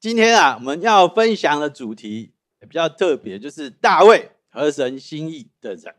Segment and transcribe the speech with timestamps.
[0.00, 5.94] 今天啊，我们要分享的主题也比较特别，就是大卫和神心意的人。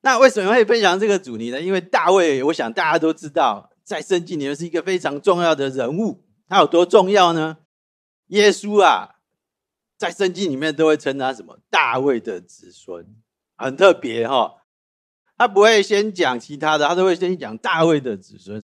[0.00, 1.60] 那为什么会分享这个主题呢？
[1.60, 6.24] 因为大卫，我想大家都知道，在圣经里面是一个非常重要的人物。
[6.48, 7.58] 他有多重要呢？
[8.26, 9.20] 耶稣啊，
[9.96, 11.60] 在圣经里面都会称他什么？
[11.70, 13.06] 大卫的子孙，
[13.56, 14.62] 很特别哈。
[15.36, 18.60] 他不会先讲其他的，他都会先讲大卫的子孙。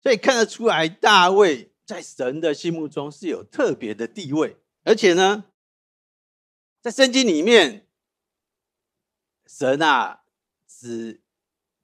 [0.00, 1.72] 所以看得出来，大卫。
[1.86, 5.44] 在神的心目中是有特别的地位，而且呢，
[6.80, 7.86] 在圣经里面，
[9.46, 10.22] 神啊
[10.66, 11.22] 只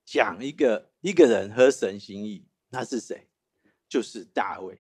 [0.06, 3.28] 讲一个一个人合神心意，那是谁？
[3.88, 4.80] 就是大卫。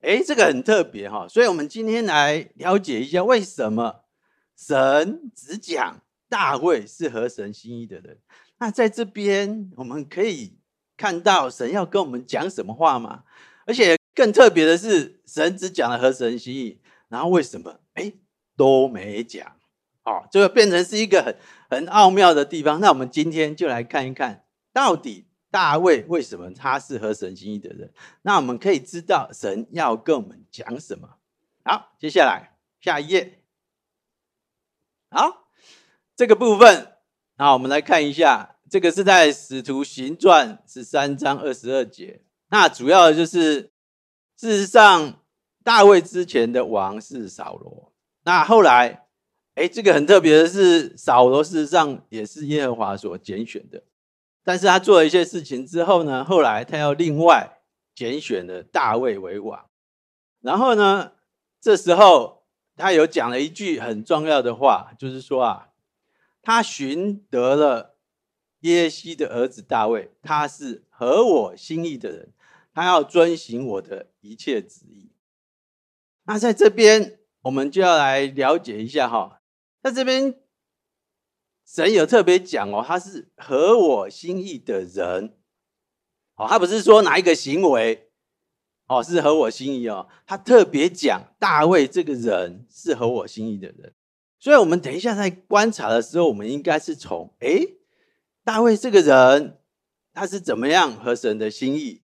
[0.00, 4.04] 哎，这个很特别哈，所以我们今天来了解一下，为什么
[4.56, 8.20] 神只讲大卫是合神心意的人？
[8.58, 10.60] 那在这边我们可以
[10.96, 13.24] 看到神要跟我们讲什么话吗？
[13.66, 13.99] 而且。
[14.20, 16.78] 更特别的是，神只讲了合神心意，
[17.08, 18.12] 然后为什么哎
[18.54, 19.56] 都没讲？
[20.04, 21.34] 哦，就变成是一个很
[21.70, 22.80] 很奥妙的地方。
[22.80, 24.44] 那我们今天就来看一看，
[24.74, 27.94] 到底大卫为什么他是合神心意的人？
[28.20, 31.16] 那我们可以知道神要跟我们讲什么。
[31.64, 33.42] 好，接下来下一页。
[35.10, 35.48] 好，
[36.14, 36.92] 这个部分，
[37.38, 42.20] 那我们来看一下，这个是在使徒行传十三章二十二节。
[42.50, 43.70] 那主要的就是。
[44.40, 45.20] 事实上，
[45.62, 47.92] 大卫之前的王是扫罗。
[48.22, 49.04] 那后来，
[49.54, 53.82] 哎，这个很特别的是，扫罗事实上也是耶和华所拣选的。
[54.42, 57.58] 但是他做了一些事情之后呢，后来他又另外
[57.94, 59.66] 拣选了大卫为王。
[60.40, 61.12] 然后呢，
[61.60, 62.44] 这时候
[62.76, 65.68] 他有讲了一句很重要的话，就是说啊，
[66.40, 67.96] 他寻得了
[68.60, 72.32] 耶西的儿子大卫，他是合我心意的人。
[72.80, 75.12] 他要遵行我的一切旨意。
[76.24, 79.42] 那在这边，我们就要来了解一下哈。
[79.82, 80.40] 在这边，
[81.66, 85.36] 神有特别讲哦，他是合我心意的人。
[86.36, 88.10] 哦，他不是说哪一个行为
[88.86, 93.92] 哦是合我心意哦，他特别讲大卫这个人是合我心意的人。
[94.38, 97.76] 所以，我们等一下在观察的时候，我们应该是从诶，
[98.42, 99.60] 大卫这个人
[100.14, 102.00] 他是怎么样合神的心意？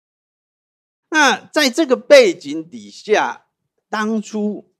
[1.11, 3.47] 那在这个背景底下，
[3.89, 4.73] 当初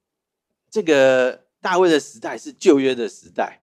[0.71, 3.63] 这个大卫的时代是旧约的时代，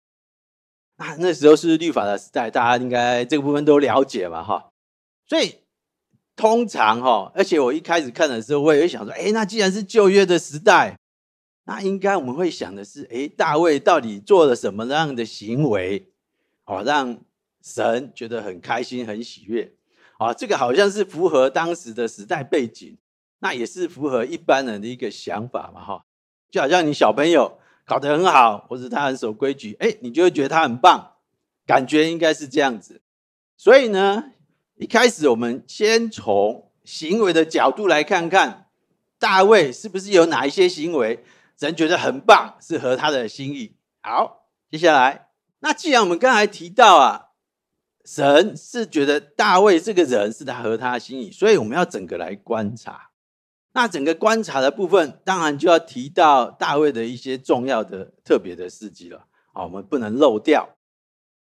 [0.97, 4.71] 那那时候是律法的时代，大家应该这个部分都了解嘛，哈。
[5.26, 5.60] 所以
[6.34, 10.99] 通常哈，而且我一开始看的时候，我也会想说，哎，那既然是旧约的时代，
[11.65, 16.10] 那应该我们会想的是，哎，大卫到底做了什么样的行为，
[16.65, 17.19] 哦，让
[17.62, 19.72] 神觉得很开心、很喜悦。
[20.19, 22.97] 啊，这个好像是符合当时的时代背景，
[23.41, 26.04] 那也是符合一般人的一个想法嘛，哈。
[26.50, 31.16] 就好像你小朋友考得很好，或者他很守规矩，哎，你就会觉得他很棒，
[31.66, 33.03] 感觉应该是这样子。
[33.59, 34.32] 所以呢，
[34.76, 38.69] 一开始我们先从行为的角度来看看，
[39.19, 41.22] 大卫是不是有哪一些行为，
[41.59, 43.75] 人觉得很棒，是合他的心意。
[44.00, 45.28] 好，接下来，
[45.59, 47.25] 那既然我们刚才提到啊。
[48.06, 53.11] 神是觉得大卫这个人是他合他心意，所以我们要整个来观察。
[53.72, 59.27] 那整个观察的部分，当然就要提到大卫的一些重要的、特别的事迹了。
[59.53, 60.77] 啊，我们不能漏掉。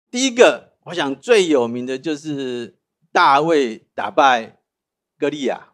[0.09, 2.79] 第一个，我想最有名的就是
[3.11, 4.57] 大卫打败
[5.19, 5.73] 歌利亚。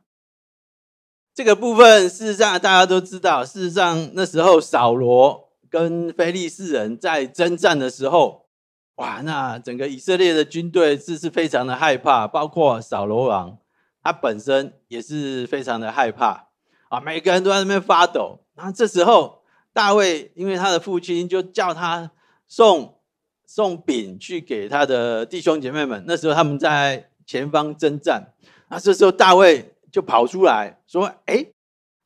[1.34, 3.46] 这个部分，事实上大家都知道。
[3.46, 8.45] 事实上，那时候扫罗跟非利士人在征战的时候。
[8.96, 13.58] 哇，那整个以色列的军队是是非常的害怕，包括扫罗王，
[14.02, 16.48] 他本身也是非常的害怕
[16.88, 18.40] 啊，每个人都在那边发抖。
[18.56, 19.42] 然后这时候，
[19.74, 22.12] 大卫因为他的父亲就叫他
[22.48, 22.96] 送
[23.46, 26.06] 送饼去给他的弟兄姐妹们。
[26.08, 28.34] 那时候他们在前方征战，
[28.70, 31.48] 那这时候大卫就跑出来说：“哎，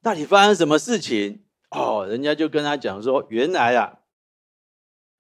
[0.01, 3.98] 到底发生什么事情？”哦，人家就跟他讲说：“原来啊。”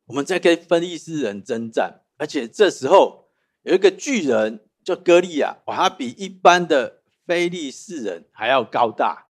[0.09, 3.27] 我们在跟非利士人征战，而且这时候
[3.61, 9.27] 有一个巨人叫歌利亚，哇，他比一般的非利士人还要高大，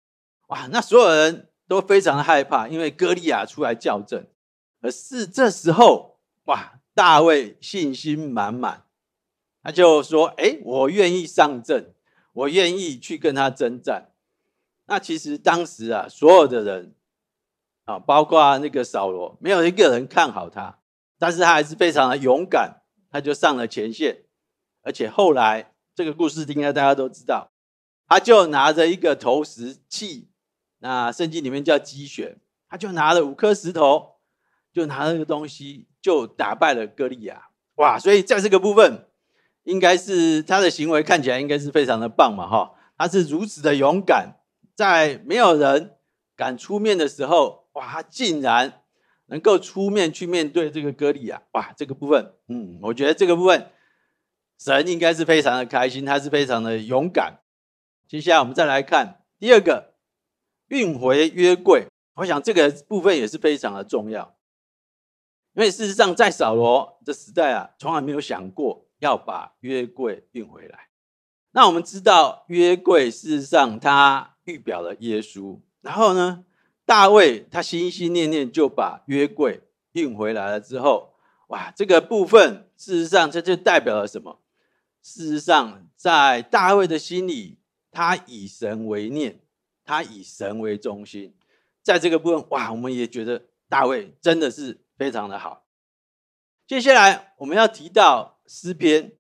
[0.48, 4.28] 哇，那所有人都非常害怕，因为歌利亚出来叫阵。
[4.82, 8.86] 可是这时候，哇，大卫信心满满，
[9.62, 11.94] 他就说：“哎，我愿意上阵，
[12.32, 14.12] 我愿意去跟他征战。”
[14.88, 16.96] 那其实当时啊，所有的人。
[17.90, 20.78] 啊，包括那个扫罗，没有一个人看好他，
[21.18, 24.26] 但是他还是非常的勇敢，他就上了前线，
[24.84, 27.50] 而且后来这个故事应该大家都知道，
[28.08, 30.30] 他就拿着一个投石器，
[30.78, 32.38] 那圣经里面叫机旋，
[32.70, 34.18] 他就拿了五颗石头，
[34.72, 37.48] 就拿了那个东西，就打败了歌利亚。
[37.78, 37.98] 哇！
[37.98, 39.08] 所以在这个部分，
[39.64, 42.76] 应该是他的行为看起来应该是非常的棒嘛，哈！
[42.96, 44.36] 他是如此的勇敢，
[44.76, 45.96] 在没有人
[46.36, 48.82] 敢出面的时候，哇，他竟然
[49.28, 51.44] 能够出面去面对这个歌利亚。
[51.54, 51.74] 哇！
[51.78, 53.72] 这个部分，嗯，我觉得这个部分，
[54.58, 57.40] 神应该是非常的开心，他是非常的勇敢。
[58.08, 59.90] 接下来我们再来看第二个。
[60.72, 61.88] 运回约柜，
[62.18, 64.38] 我想这个部分也是非常的重要，
[65.56, 70.90] 因为事实上在扫罗的时代啊，从来没有想过要把约柜运回来。
[71.54, 76.46] 那我们知道约柜事实上它预表了耶稣，然后呢，
[76.90, 81.14] 大卫他心心念念就把约柜运回来了之后，
[81.50, 84.42] 哇，这个部分事实上这就代表了什么？
[85.04, 87.60] 事实上在大卫的心里，
[87.92, 89.42] 他以神为念。
[89.86, 91.36] 他以神为中心，
[91.84, 95.66] 在这个部分，哇，我们也觉得大卫真的是非常的好。
[96.68, 99.14] 接下来我们要提到诗篇，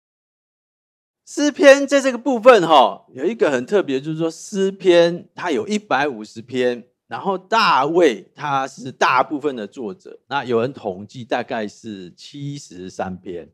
[1.25, 13.51] 诗篇在这个部分哈，有一个很特别，就是说诗篇它有一百五十篇，然后大卫他是大部分的作者，那有人统计大概是七十三篇。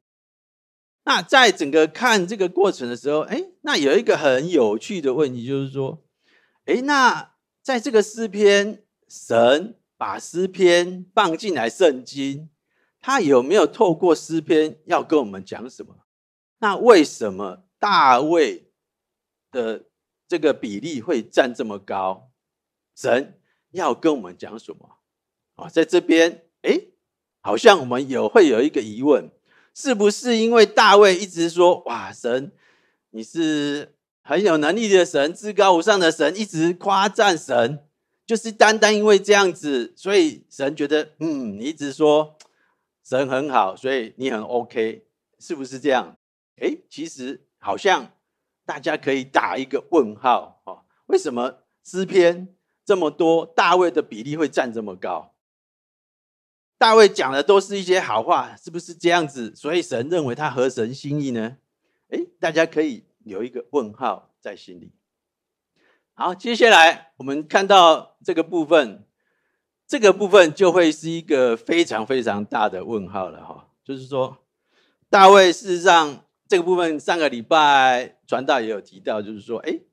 [1.06, 6.04] 那在整个看这个过程的时候，哎，那有一个很有趣的问题，就是说。
[6.66, 12.50] 诶，那在这个诗篇，神把诗篇放进来圣经，
[13.00, 16.06] 他有没有透过诗篇要跟我们讲什么？
[16.58, 18.72] 那为什么大卫
[19.50, 19.86] 的
[20.28, 22.32] 这个比例会占这么高？
[22.96, 23.40] 神
[23.76, 24.98] 要跟我们讲什么？
[25.56, 26.90] 啊，在这边，诶，
[27.42, 29.30] 好像我们有会有一个疑问，
[29.74, 32.52] 是不是因为大卫一直说，哇，神，
[33.12, 33.92] 你是？
[34.28, 37.86] 很有能力的神，至高无上的神，一直夸赞神，
[38.26, 42.36] 就是单单因为这样子，所以神觉得，嗯，你一直说
[43.04, 45.06] 神很好，所以你很 OK，
[45.38, 46.18] 是不是这样？
[46.56, 48.14] 诶，其实好像
[48.66, 50.86] 大家可以打一个问号哦。
[51.06, 52.55] 为什么诗篇
[52.86, 55.34] 这么多，大卫的比例会占这么高？
[56.78, 59.54] 大卫讲的都是一些好话，是不是这样子？
[59.56, 61.58] 所以神认为他合神心意呢？
[62.10, 63.04] 诶，大家可以。
[63.26, 64.92] 留一个问号在心里。
[66.14, 69.04] 好，接下来我们看到这个部分，
[69.88, 73.72] 这个部分就会是一个非常非常大的问号了哈。
[73.84, 74.38] 就是说，
[75.10, 79.88] 大卫事实上这个部分上个礼拜传道也有提到，就是说，诶，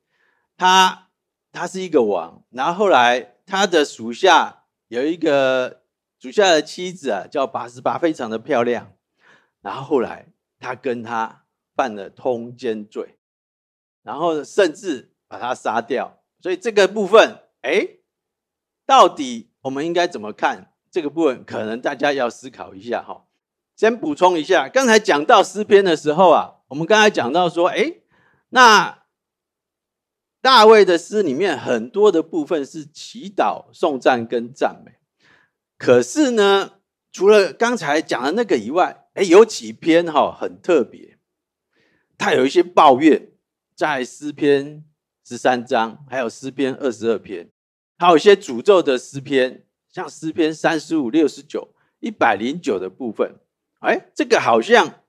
[0.59, 1.09] 他
[1.53, 5.83] 他是一个王，然后后来他的属下有一个
[6.19, 8.93] 属下的妻子啊，叫八十八，非常的漂亮，
[9.61, 11.45] 然后后来他跟他
[11.77, 13.19] 犯了通奸罪。
[14.05, 17.87] 然后甚至把他杀掉，所以这个部分，哎，
[18.85, 21.45] 到底我们应该怎么看这个部分？
[21.45, 23.27] 可能大家要思考一下哈。
[23.77, 27.99] 先补充一下，刚才讲到诗篇的时候啊，我们刚才讲到说，哎，
[28.49, 29.02] 那
[30.43, 34.93] 大卫的诗里面很多的部分是祈祷、颂赞跟赞美，
[35.79, 36.73] 可是呢，
[37.11, 41.17] 除了刚才讲的那个以外，哎，有几篇哈很特别，
[42.19, 43.31] 他有一些抱怨。
[43.75, 44.85] 在诗篇
[45.27, 47.49] 十三章，还有诗篇二十二篇，
[47.99, 53.37] 还有一些诅咒的诗篇，像诗篇三十五、六十九、一百零九的部分。
[53.81, 55.01] 哎，这个好像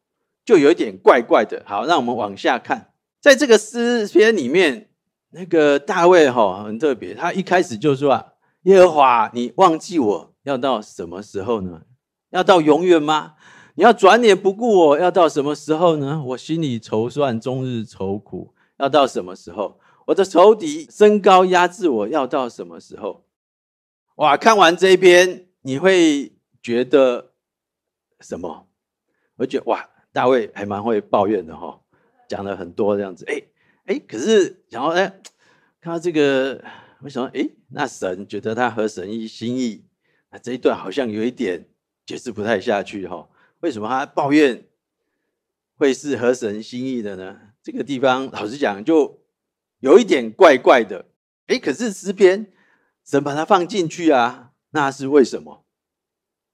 [0.45, 1.61] 就有点怪怪的。
[1.67, 4.89] 好，让我们往下看，在这个诗篇里面，
[5.33, 11.81] 那个大卫哈很特别，他一开始就说啊：“耶和华，你忘记我要到什么时候呢？
[12.29, 13.33] 要到永远吗？
[13.75, 16.23] 你要转脸不顾我要到什么时候呢？
[16.27, 19.79] 我心里愁算，终日愁苦。”要到什么时候？
[20.07, 23.23] 我的仇敌升高压制我，要到什么时候？
[24.15, 24.35] 哇！
[24.35, 27.31] 看完这一篇，你会觉得
[28.19, 28.67] 什么？
[29.37, 31.79] 我觉得哇，大卫还蛮会抱怨的哈，
[32.27, 33.25] 讲了很多这样子。
[33.27, 33.41] 哎
[33.85, 35.07] 哎，可是然后哎，
[35.81, 36.63] 看到这个，
[37.01, 37.29] 为什么？
[37.33, 39.85] 哎，那神觉得他合神意心意，
[40.31, 41.67] 那这一段好像有一点
[42.05, 43.29] 解释不太下去哈。
[43.59, 44.65] 为什么他抱怨
[45.75, 47.39] 会是合神心意的呢？
[47.61, 49.21] 这个地方老实讲，就
[49.79, 51.05] 有一点怪怪的。
[51.47, 52.51] 诶，可是诗篇
[53.05, 55.65] 神把它放进去啊，那是为什么？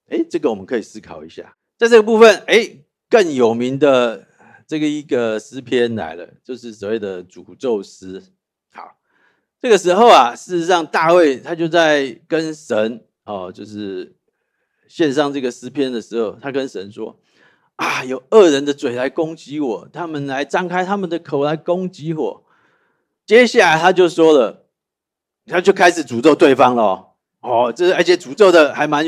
[0.08, 1.56] 诶，这个我们可以思考一下。
[1.78, 4.26] 在这个部分，诶，更有名的
[4.70, 8.22] 这个一个诗篇来了，就是所谓的诅咒诗。
[8.72, 8.98] 好，
[9.60, 14.14] 这个时候啊，事实上大卫他就在跟神哦，就是
[14.86, 17.18] 献上这个诗篇的时候，他跟神说。
[17.74, 18.04] 啊！
[18.04, 22.44] 有恶人的嘴来攻击我，他们来张开他们的口来攻击我。
[23.24, 24.66] 接下来他就说了
[25.48, 27.14] ：“他就开始诅咒对方了。
[27.40, 29.06] 哦，这而且诅咒的还蛮，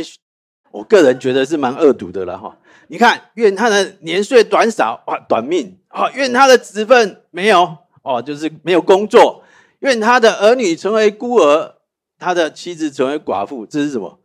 [0.71, 2.59] 我个人觉得是蛮恶毒的了哈。
[2.93, 6.11] 你看，愿他的年岁短少，哇，短命啊！
[6.11, 9.43] 愿他的子分没有哦，就是没有工作。
[9.79, 11.77] 愿他的儿女成为孤儿，
[12.19, 13.65] 他的妻子成为寡妇。
[13.65, 14.21] 这是什么？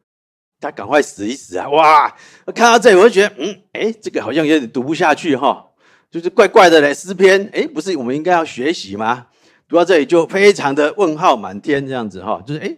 [0.60, 1.70] 他赶快死一死啊！
[1.70, 2.14] 哇，
[2.48, 5.70] 看到这里我就觉得，嗯，哎，这个好像有点读不下去哈，
[6.12, 6.94] 就是怪怪的嘞。
[6.94, 9.28] 诗篇，哎，不是我们应该要学习吗？
[9.70, 12.76] 读到这里就非常的问号满天这样子哈，就是哎，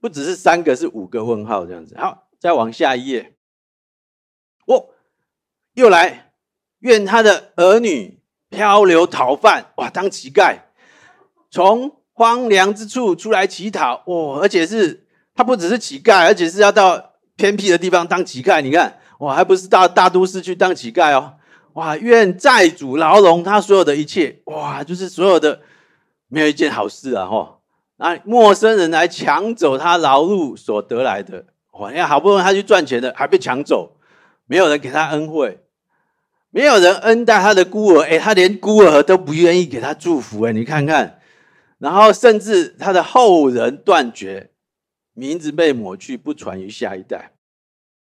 [0.00, 1.96] 不只是三个，是五个问号这样子。
[1.98, 3.34] 好，再往下一页，
[4.66, 4.90] 哦，
[5.74, 6.32] 又来，
[6.80, 10.58] 愿他的儿女漂流讨饭，哇，当乞丐，
[11.50, 17.10] 从荒凉之处出来乞讨，哇，而且是他不只是乞丐，而且是要到。
[17.34, 21.32] 偏僻的地方当乞丐，你看哇，还不是到大都市去当乞丐哦，
[21.72, 21.96] 哇！
[21.96, 25.62] 愿债主牢笼他所有的一切，哇，就是所有的
[26.28, 27.24] 没有一件好事啊！
[27.24, 27.58] 哈，
[27.96, 31.90] 那陌生人来抢走他劳碌所得来的，哇！
[31.90, 33.96] 你看好不容易他去赚钱的，还被抢走，
[34.44, 35.61] 没有人给他恩惠，
[36.52, 41.18] 没有人恩待他的孤儿，哎，他连孤儿都不愿意给他祝福，哎，你看看，
[41.78, 44.50] 然后甚至他的后人断绝。
[45.14, 47.32] 名字被抹去，不传于下一代。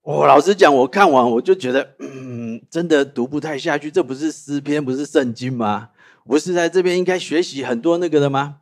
[0.02, 3.90] 我、哦、老实讲，我看完我就觉得，嗯，真的读不太下去。
[3.90, 5.88] 这不是诗篇，不是圣经吗？
[6.24, 8.58] 不是在这边应该学习很多那个的吗？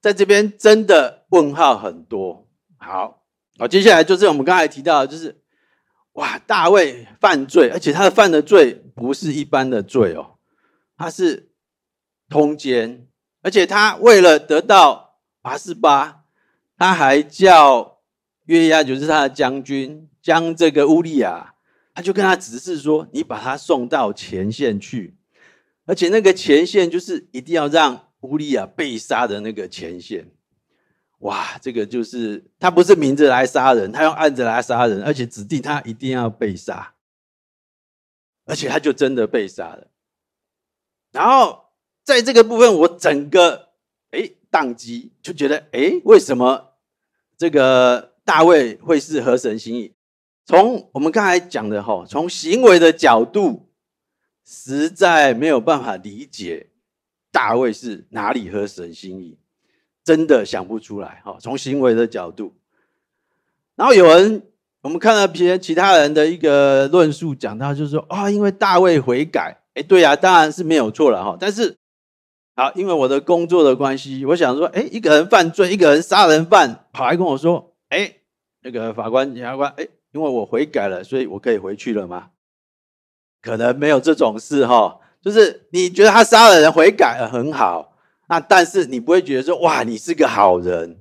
[0.00, 2.46] 在这边真的问号很多。
[2.76, 3.24] 好，
[3.58, 5.40] 好，接下来就是我们刚才提到，就是
[6.16, 10.36] 哇，大卫犯罪，而且他的犯的罪不是一般的罪哦，
[10.98, 11.48] 他是
[12.28, 13.06] 通奸，
[13.40, 16.24] 而且他为了得到拔示巴。
[16.78, 18.00] 他还叫
[18.44, 21.54] 约押，就是他的将军，将这个乌利亚，
[21.94, 25.16] 他就跟他指示说：“你把他送到前线去，
[25.86, 30.30] 而且那个前线就是一定要让乌利亚被杀的那个前线。”
[31.20, 36.94] 哇，这个就是他不是明着来杀人，他用暗着来杀人，而且指定他一定要被杀，
[38.44, 39.88] 而且他就真的被杀了。
[41.12, 41.70] 然后
[42.04, 43.70] 在这个部分，我整个
[44.10, 46.74] 诶宕机，就觉得诶，为什么？
[47.38, 49.94] 这个大卫会是合神心意？
[50.46, 53.68] 从我们刚才讲的哈，从行为的角度，
[54.44, 56.70] 实在没有办法理解
[57.30, 59.38] 大卫是哪里合神心意，
[60.06, 61.36] 真的想不出来哈。
[61.38, 62.54] 从行为的角度，
[63.74, 64.42] 然后有人
[64.80, 71.76] 我们看到别人其他人的一个论述，讲到就是说啊，因为大卫悔改，哎，对呀，当然是没有错了哈，但是。
[72.58, 78.14] 好，因为我的工作的关系，我想说，哎，一个人犯罪，一个人杀人犯，跑来跟我说，哎，
[78.62, 82.30] 那个法官、检察官，哎，因为我悔改了，所以我可以回去了吗？
[83.42, 85.00] 可能没有这种事哈。
[85.20, 87.95] 就是你觉得他杀了人，悔改了很好，
[88.28, 91.00] 那但是你不会觉得说，哇，你是个好人，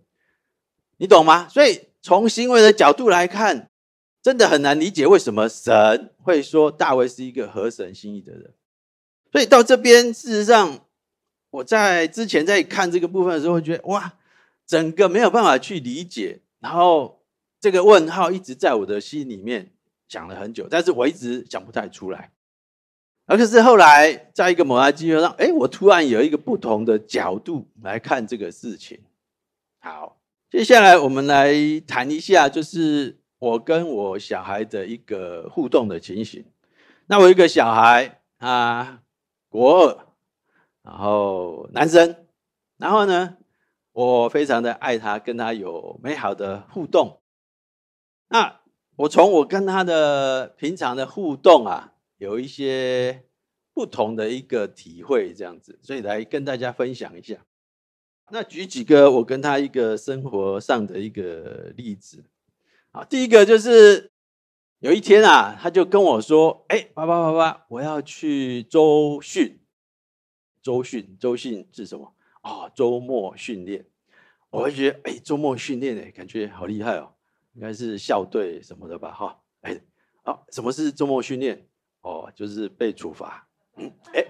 [0.98, 1.48] 你懂吗？
[1.50, 3.70] 所以从行为的角度来看，
[4.22, 8.54] 真的很难理解为什么神会说大卫是一个合神心意的人。
[9.32, 10.82] 所以到这边，事实上。
[11.52, 14.16] 我在之前在看这个部分的时候，会觉得哇，
[14.68, 17.24] 整个没有办法去理解，然后
[17.62, 19.72] 这个问号一直在我的心里面
[20.10, 22.34] 想了很久，但是我一直想不太出来。
[23.26, 29.00] 而可是后来在一个某个机会上，哎，我突然有一个不同的角度来看这个事情。
[29.80, 30.18] 好，
[30.50, 31.54] 接下来我们来
[31.88, 36.46] 谈一下，就是我跟我小孩的一个互动的情形。
[37.08, 39.02] 那我一个小孩啊，
[39.50, 40.06] 国二。
[40.84, 42.16] 然后男生，
[42.78, 43.38] 然后呢，
[43.92, 47.22] 我非常的爱他，跟他有美好的互动。
[48.30, 48.62] 那
[48.98, 53.26] 我从我跟他的平常的互动啊，有一些
[53.74, 57.46] 不同的一个体会，这样子，所以来跟大家分享一下。
[58.32, 62.26] 那举几个我跟他一个生活上的一个例子。
[62.92, 64.12] 好，第一个就是
[64.80, 69.60] 有一天啊，他就跟我说：“哎，爸爸爸爸，我要去周训。”
[70.64, 72.16] 周训，周训是什么？
[72.42, 73.86] 哦，周末训练。
[74.50, 77.14] 我会觉得，哎，周末训练，哎，感觉好厉害哦，
[77.54, 79.12] 应该是校队什么的吧？
[79.12, 79.80] 哈，哎，
[80.24, 81.68] 好，什么是周末训练？
[82.06, 83.48] 哦，就是被处罚。
[83.78, 84.24] 嗯，哎，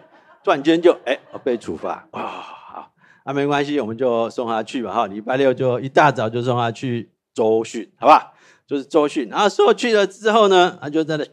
[0.43, 2.07] 突然间就，哎，被处罚。
[2.11, 2.93] 啊，好，
[3.25, 4.93] 那没关系，我们就送他去吧。
[4.93, 8.33] 哈，礼拜六就一大早就送他去周训，好吧？
[8.65, 9.29] 就是周训。
[9.29, 11.25] 然后送去了之后呢，他就在那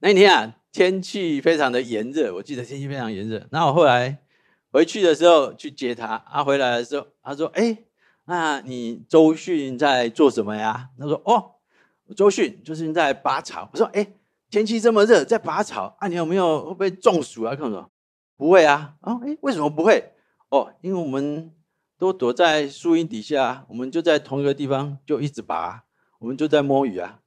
[0.00, 0.54] 那一天啊。
[0.72, 3.44] 天气非常的炎热，我记得天气非常炎热。
[3.50, 4.18] 然后我后来
[4.70, 7.76] 回去的时候去接他，他回来的时候，他说：“哎，
[8.26, 11.56] 那你周训在做什么呀？”他说：“哦，
[12.14, 14.06] 周训就是在拔草。”我说：“哎，
[14.50, 16.08] 天气这么热，在拔草啊？
[16.08, 17.54] 你有没有会不会中暑啊？
[17.54, 17.88] 看什么？
[18.36, 18.94] 不会啊。
[19.02, 20.12] 哦，哎，为什么不会？
[20.48, 21.52] 哦，因为我们
[21.96, 25.84] 都躲在树荫底下，我们就在同一个地方，就一直拔，
[26.18, 27.20] 我们就在摸鱼啊。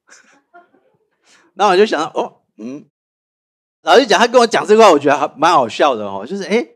[1.55, 2.85] 那我就想到，哦，嗯，
[3.83, 6.25] 老实讲，他跟我讲这个话，我觉得还蛮好笑的哦。
[6.25, 6.67] 就是，哎，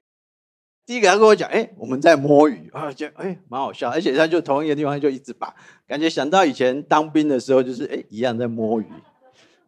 [0.86, 5.54] 第一个他跟我讲，哎，我们在摸鱼啊，就哎，蛮好笑，而且他就同一个地方就一直拔，
[5.88, 8.86] 感觉想到以前当兵的时候，就是哎，一样在摸鱼，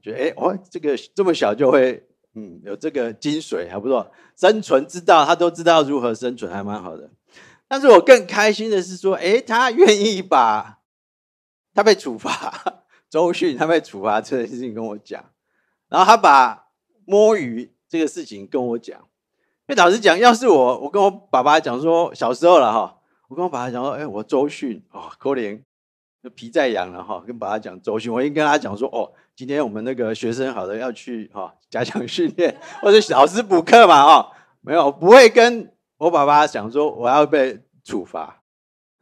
[0.02, 7.10] 觉得哎，哦，这个这么小就会，嗯，有这个精髓还不错，生存之道他都知道如何生存，还蛮好的。
[7.68, 10.80] 但是我更开心的是说，哎，他愿意把，
[11.74, 12.84] 他被处罚。
[13.10, 15.32] 周迅他被处罚这件事情跟我讲，
[15.88, 16.68] 然后他把
[17.06, 19.00] 摸鱼这个事情跟我讲。
[19.00, 25.60] 因为老实讲，要是我，我跟我爸爸讲说，小时候了哈，我跟我爸爸讲说，哎，我周迅哦，可怜，
[26.36, 32.54] 皮在痒了哈，跟爸爸讲周迅，我应该跟他讲说，哦，今天我们那个学生好的要去哈加强训练，
[32.84, 38.44] 或者老师补课嘛哈，没有，不会跟我爸爸讲说我要被处罚，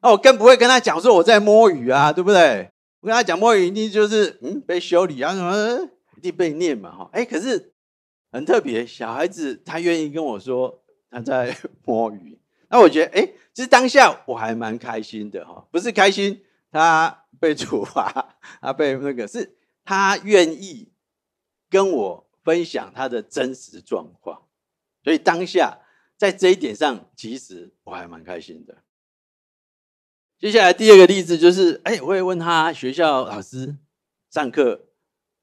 [0.03, 2.69] 那我更不会跟他讲说我在摸鱼啊，对不对？
[2.99, 7.09] 我跟他讲摸鱼，一定就是嗯被修理啊什么，一定被念嘛哈。
[7.13, 7.73] 哎，可是
[8.31, 12.39] 很特别，小孩子他愿意跟我说他在摸鱼，
[12.69, 15.65] 那我觉得哎，其实当下我还蛮开心的哈。
[15.71, 19.56] 不是开心他被处罚， 他被那个，是
[19.87, 20.91] 他愿意
[21.69, 24.45] 跟我分享他的真实状况，
[25.01, 25.79] 所以当下
[26.17, 28.83] 在这一点上，其实我还蛮开心的。
[30.37, 33.77] 接下来第二个例子就是，哎，我会问他学校老师
[34.29, 34.87] 上课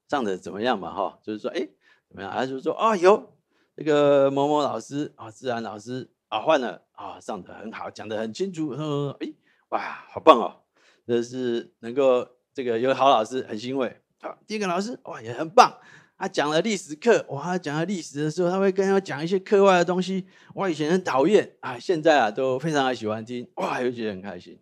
[0.07, 0.93] 上的怎么样嘛？
[0.93, 1.67] 哈，就是说，哎，
[2.07, 2.31] 怎么样？
[2.31, 3.33] 他就说，哦，有
[3.75, 8.75] 这个某某老师啊，自然老师啊，换了啊，上的很好，讲的很清楚。
[8.77, 9.33] 嗯，哎，
[9.69, 10.61] 哇，好棒哦！
[11.07, 13.99] 这是能够这个有好老师，很欣慰。
[14.47, 15.77] 第一个老师哇，也很棒。
[16.17, 20.25] 他讲了历史课，哇，他讲了历史的时候，他会跟他讲一些课外的东西。
[20.53, 24.57] 我以前很讨厌啊，现在啊都非常的喜欢听，哇，又觉得很开心。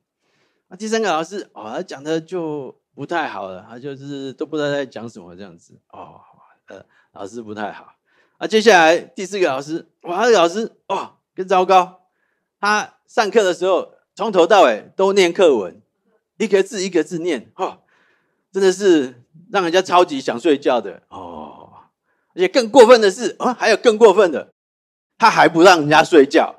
[0.80, 6.20] 第三个老师哦，他讲的就不太好了，他就是都不知道在讲什么这样子哦，
[6.66, 7.94] 呃，老师不太好。
[8.38, 12.02] 啊，接下来第四个老师，哇，这个老师哦，更糟糕。
[12.60, 15.80] 他上课的时候从头到尾都念课文，
[16.38, 17.83] 一个字一个字念，哦，
[18.54, 21.70] 真的是让人家超级想睡觉的哦。
[22.34, 24.54] 而且更过分的是，哦，还有更过分的，
[25.18, 26.56] 他还不让人家睡觉。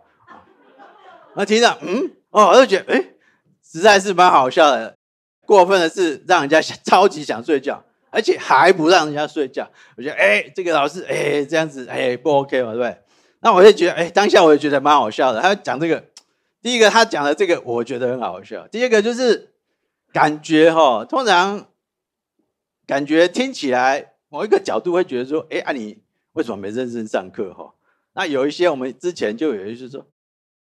[1.35, 3.05] 我听到，嗯，哦，我就觉得，哎。
[3.67, 4.95] 实在是蛮好笑的，
[5.45, 9.69] 过分的是让人家超级想睡觉，而且还不让人家睡觉。
[9.97, 12.97] 我觉得，哎，这个老师，哎，这样子，哎，不 OK 嘛，对不对？
[13.41, 15.41] 那我就觉得，哎，当下我也觉得蛮好笑的。
[15.41, 16.05] 他讲这个，
[16.63, 18.65] 第一个他讲的这个，我觉得很好笑。
[18.69, 19.51] 第二个就是
[20.13, 21.67] 感觉哈，通常
[22.87, 25.99] 感觉听起来某一个角度会觉得说，哎，啊你
[26.33, 27.75] 为什么没认真上课哈？
[28.15, 30.07] 那有一些我们之前就有一些说。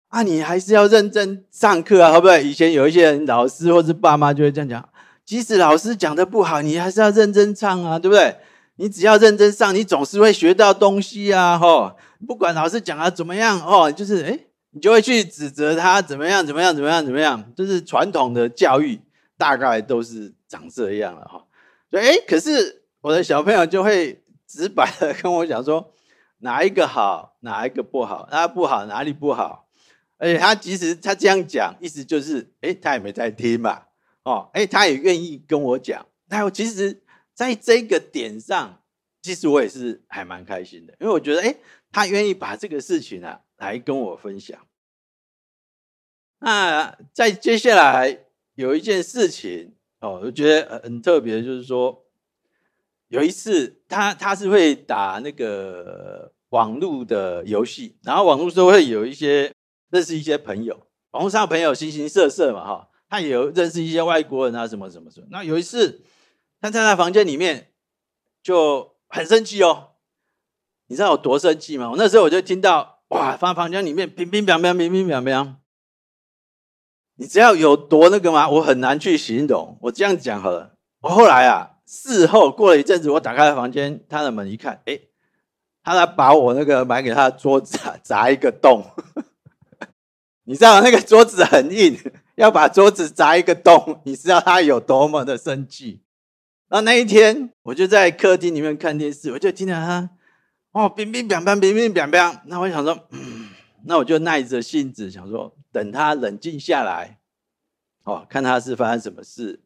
[0.09, 2.41] 啊，你还是要认真上课啊，会不会？
[2.41, 4.89] 以前有一些人老师或是爸妈就会这样讲，
[5.25, 8.37] 即使老师讲的不好，你还是要认真唱啊，对不对？
[8.77, 11.93] 你只要认真上，你总是会学到东西啊，吼！
[12.25, 19.01] 不管老师讲的怎么样，哦，就是诶，你就会去指责他怎么样，怎么样，怎么样，怎么样，就是传统的教育
[19.37, 21.43] 大概都是长这样了，哈。
[21.89, 25.93] 所以，诶，可是我的小朋友就会直白的跟我讲说，
[26.39, 29.69] 哪一个好，哪一个不好，他不好，哪里不好。
[30.17, 33.83] 而且他其实他这样讲，意思就是，哎，他也没在听嘛，
[34.23, 36.05] 哦，哎，他也愿意跟我讲。
[36.25, 38.81] 那我其实在这个点上，
[39.21, 41.55] 其实我也是还蛮开心的，因为我觉得，哎，
[41.91, 44.59] 他愿意把这个事情啊来跟我分享。
[46.39, 52.05] 那在接下来有一件事情哦，我觉得很特别，就是说
[53.07, 59.51] 有一次他他是会打那个网络的游戏，然后网络都会有一些。
[59.89, 60.77] 认识一些朋友，
[61.11, 65.27] 网络上的朋友形形色色嘛，哈，他也有认识一些外国人啊，什么什么什么。
[65.31, 66.03] 那有一次，
[66.59, 67.71] 他在他房间里面
[68.43, 69.91] 就很生气哦，
[70.87, 71.89] 你知道有多生气吗？
[71.89, 75.55] 我那时候我就听到，哇，放房间里面乒乒乓乓，乒乒乓乓。
[77.17, 78.47] 你知道有多那个吗？
[78.49, 79.77] 我很难去形容。
[79.81, 80.73] 我这样讲好了。
[81.01, 84.99] 我后来啊，事后过了一阵子，我打开房间，他的门一看，哎，
[85.83, 88.83] 他来把我那个买给他的桌子啊砸一个洞。
[90.45, 91.99] 你知道那个桌子很硬，
[92.35, 96.01] 要把桌子砸一个洞，你知道他有多么的生气？
[96.69, 100.09] 然后那一天，我就在客厅里面看电视，我就听到他，
[100.71, 102.39] 哦，乒乒乓乓，乒乒乓乓。
[102.45, 103.07] 那我想说，
[103.87, 107.19] 那我就耐着性子想说，等他冷静下来，
[108.03, 109.61] 哦，看他是发生什么事，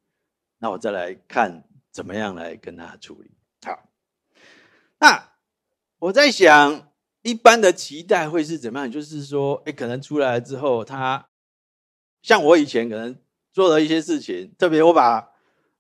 [0.60, 3.32] 那我再来看怎么样来跟他处理。
[3.64, 3.90] 好，
[5.00, 5.32] 那
[6.00, 6.88] 我在想。
[7.24, 8.92] 一般的期待会是怎么样？
[8.92, 11.30] 就是说，哎，可能出来之后，他
[12.24, 13.16] 像我以前可能
[13.54, 15.30] 做了一些事情，特别我把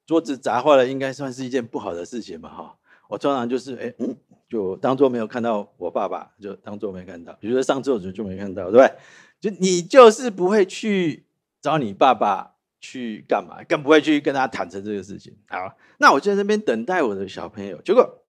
[0.06, 2.77] 桌子砸坏了，应该算是一件不好的事情吧，哈。
[3.10, 4.15] 我通常就是，哎，嗯，
[4.52, 7.32] 就当做没有看到我爸爸，就当做没看到。
[7.40, 8.92] 比如说上厕所就没看到，对不对？
[9.40, 11.26] 就你就是不会去
[11.62, 15.38] 找你爸爸去干嘛，更不会去跟他坦诚这个事情。
[15.48, 17.82] 好，那我就在那边等待我的小朋友。
[17.82, 18.26] 结果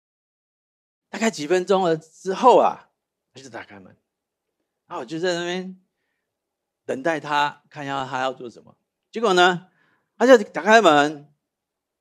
[1.10, 2.90] 大概几分钟了之后啊，
[3.34, 3.96] 他就打开门，
[4.86, 5.76] 然后我就在那边
[6.86, 8.76] 等待他，看一下他要做什么。
[9.10, 9.66] 结果呢，
[10.16, 11.28] 他就打开门，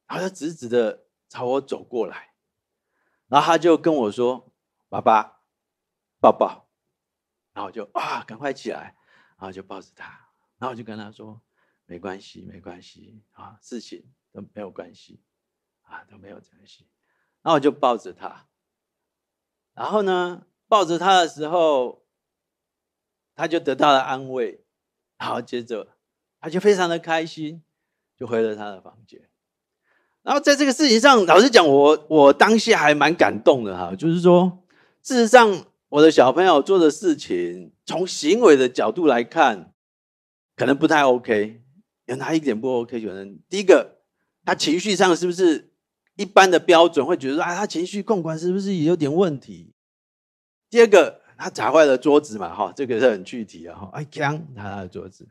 [0.05, 2.30] 然后他直直的朝我走过来，
[3.31, 4.51] 然后他就跟我说
[4.89, 5.39] ：“爸爸，
[6.19, 6.67] 抱抱。”
[7.55, 8.97] 然后我就啊，赶快起来。
[9.37, 10.05] 然后就抱着他，
[10.57, 11.41] 然后我就跟他说
[11.87, 15.23] ：“没关系，没关系啊，事情都没有关系
[15.83, 16.89] 啊，都没有关系。”
[17.41, 18.49] 然后我就抱着他，
[19.73, 22.05] 然后呢，抱着他的时候，
[23.33, 24.65] 他就得到了安慰，
[25.17, 25.97] 然后接着
[26.41, 27.63] 他就非常的开心，
[28.17, 29.30] 就回了他的房间。
[30.23, 34.59] 然后在这个事情上，老实讲，我我当下还蛮感动的哈，就是说，
[35.01, 35.65] 事实上。
[35.91, 39.73] 我的小朋友做的事情，从行为的角度来看，
[40.55, 41.61] 可能不太 OK。
[42.05, 42.97] 有哪一点不 OK？
[43.05, 43.97] 可能第一个，
[44.45, 45.73] 他情绪上是不是
[46.15, 47.05] 一般的标准？
[47.05, 49.73] 会觉得说啊，他情绪控管是不是也有点问题？
[50.69, 53.89] 第二个，他砸坏了桌子嘛，哈，这个是很具体的哈。
[53.91, 55.27] 哎，锵，他的桌子，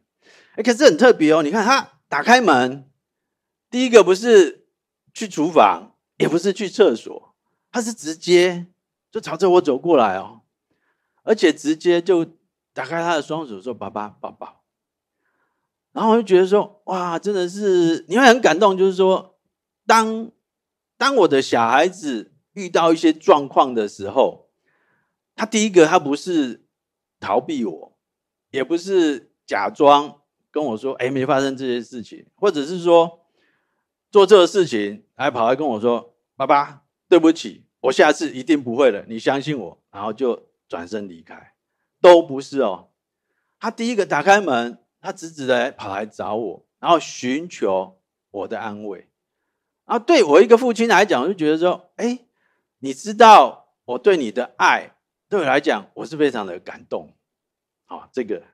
[0.57, 1.43] 哎，可是很特别哦。
[1.43, 2.85] 你看他打开门，
[3.71, 4.60] 第一个不是
[5.13, 7.35] 去厨房，也不是去厕所，
[7.71, 8.67] 他是直接
[9.11, 10.43] 就朝着我走过来哦。
[11.23, 12.25] 而且直接就
[12.73, 14.65] 打开他的双手说：“爸爸，抱抱。”
[15.93, 19.39] 然后我就觉得说：“哇，真的是你会很感动。”就是说，
[19.87, 20.31] 当
[20.97, 24.49] 当我的小孩子遇到一些状况的时候，
[25.37, 26.65] 他第一个他不是
[27.19, 27.99] 逃避我，
[28.51, 30.21] 也不是假装
[30.51, 33.20] 跟我说：“哎，没发生这些事情。”或者是说
[34.11, 40.49] 做这个事情还跑来跟我说：“爸爸，对不起，我下次一定不会了，你相信我。”然后就。
[40.71, 41.55] 转身离开，
[42.01, 42.91] 都不是哦。
[43.59, 47.99] 他第一个打开门，他直直的跑来找我，然后寻求
[48.31, 49.09] 我的安慰。
[49.85, 52.21] 然后对我一个父亲来讲，我就觉得说，哎，
[52.79, 54.95] 你知道我对你的爱，
[55.29, 57.17] 对我来讲，我是非常的感动。
[57.87, 58.45] 好，这个。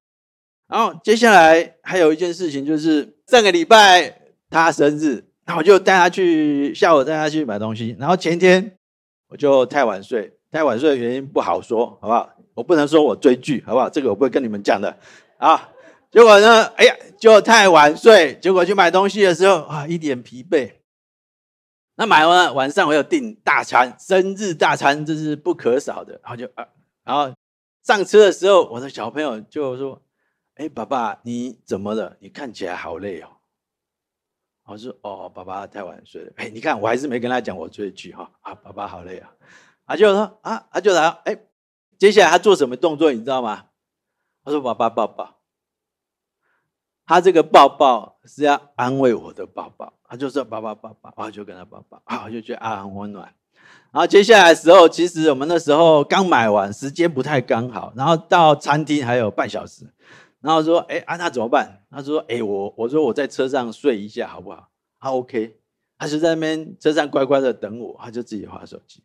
[0.69, 7.97] 然后接下来还有一件事情，就是上个礼拜他生日，然后我就带他去，下午带他去买东西。
[7.99, 8.77] 然后前天
[9.29, 10.33] 我就太晚睡。
[10.51, 12.31] 太晚睡的原因不好说，好不好？
[12.55, 13.91] 我不能说我追剧，好不好？
[13.91, 14.97] 这个我不会跟你们讲的
[15.39, 15.71] 啊。
[16.11, 20.73] 结果呢，哎呀，就太晚睡，结果去买东西的时候啊，一脸疲惫。
[21.97, 26.19] 那买完了，晚上我有订大餐，生日大餐，这是不可少的。
[26.23, 26.67] 然后就啊，
[27.05, 27.35] 然后
[27.85, 30.01] 上车的时候，我的小朋友就说
[30.57, 32.17] ：“哎，爸爸，你怎么了？
[32.21, 33.29] 你看起来好累哦。”
[34.67, 38.31] 我说：“哦，爸爸太晚睡了。”哎，你看，我还是没跟他讲我追剧哈。
[38.41, 39.31] 啊，爸爸好累啊。
[39.87, 41.39] 他就说啊，他就来，哎，
[41.97, 43.67] 接下来他做什么动作，你知道吗？
[44.45, 45.37] 他说：“爸爸抱抱。”
[47.07, 53.33] 他这个抱抱是要安慰我的抱抱，他就说：“爸爸抱抱。”我就跟他抱抱，啊，我就觉得啊很温暖。
[53.93, 59.87] 然后接下来的时候，其实我们那时候刚买完，时间不太刚好，然后到餐厅还有半小时。
[60.47, 64.69] 然后说：“哎，啊，那怎么办？”他说：“哎，我我说我在车上睡一下好不好？”
[65.01, 65.57] 他 OK，
[65.99, 69.03] 他就在那边车上乖乖的等我，他就自己划手机。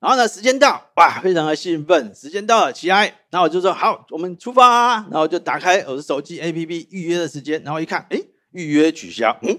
[0.00, 2.14] 然后呢，时间到，哇，非常的兴奋。
[2.14, 3.06] 时间到了，起来。
[3.30, 5.08] 然后我就说好，我们出发啊。
[5.10, 7.62] 然后就打开我的手机 APP 预约的时间。
[7.62, 9.34] 然后一看，哎，预约取消。
[9.40, 9.58] 嗯，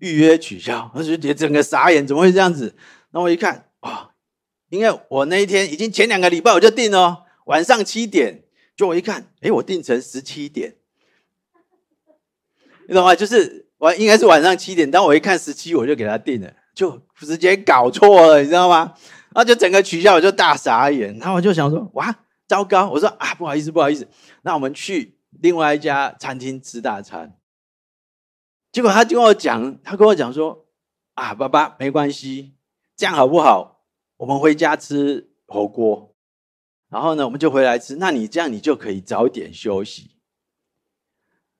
[0.00, 0.90] 预约取消。
[0.94, 2.74] 我就觉得整个傻眼，怎么会这样子？
[3.10, 4.10] 然后我一看，啊，
[4.68, 8.44] 因为我那一天已经前两个礼拜我就订了，晚上七点。
[8.82, 10.74] 就我一看，哎，我定成十七点。
[12.88, 13.14] 你懂吗？
[13.14, 18.92] 就是我应该是晚上七点，但我一看十七，我就给他定了，就直接搞错了，你知道吗？
[19.32, 21.16] 然后就整个取消，我就大傻眼。
[21.18, 22.12] 然后我就想说，哇，
[22.48, 22.90] 糟糕！
[22.90, 24.08] 我说啊，不好意思，不好意思。
[24.42, 27.38] 那我们去另外一家餐厅吃大餐。
[28.72, 30.66] 结果他跟我讲，他跟我讲说，
[31.14, 32.56] 啊，爸爸，没关系，
[32.96, 33.84] 这样好不好？
[34.16, 36.11] 我们回家吃火锅。
[36.92, 37.96] 然后呢，我们就回来吃。
[37.96, 40.10] 那你这样，你就可以早点休息。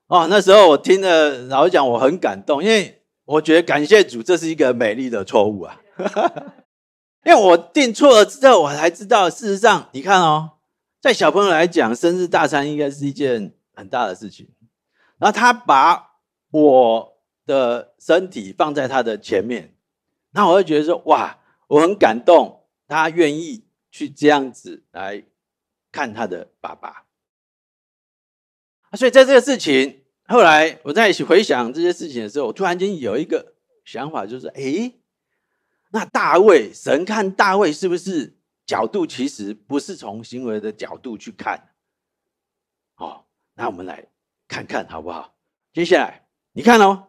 [0.08, 5.80] 哦，那时候我听了，老实讲，我很感动，因为我觉得感谢主，这是一个美丽的错误啊。
[7.24, 10.50] 因为我订错了之后，我才知道，事实上，你看哦，
[11.00, 14.50] 在小朋友来讲，生日大餐应该是一件很大的事情。
[15.16, 16.18] 然后他把
[16.50, 17.16] 我
[17.46, 19.74] 的身体放在他的前面，
[20.32, 25.24] 那我会觉得说，哇，我很感动，他愿意去这样子来
[25.92, 27.06] 看他的爸爸。
[28.94, 34.94] 所以在这个事情，后来我在一起回想这些事情的时候，我突然间有一个想法，就是哎，
[35.92, 41.70] 那大卫，神看大卫是不是角度其实不是从行为的角度去看？
[42.96, 43.24] 哦，
[43.54, 44.08] 那我们来
[44.48, 45.36] 看看好不好？
[45.72, 47.08] 接下来你看哦，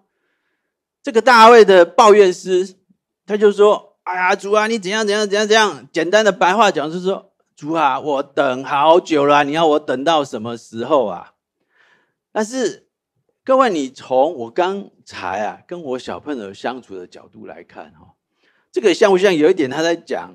[1.02, 2.76] 这个大卫的抱怨诗，
[3.26, 11.34] 他就说：“哎呀，主啊，你怎样怎样怎样怎样。”简单的白话讲就是说：“主啊，我等好久了，你要我等到什么时候啊？”
[12.32, 12.90] 但是
[13.44, 18.16] 各位，你从我刚才啊跟我小朋友相处的角度来看哈，
[18.72, 20.34] 这个像不像有一点他在讲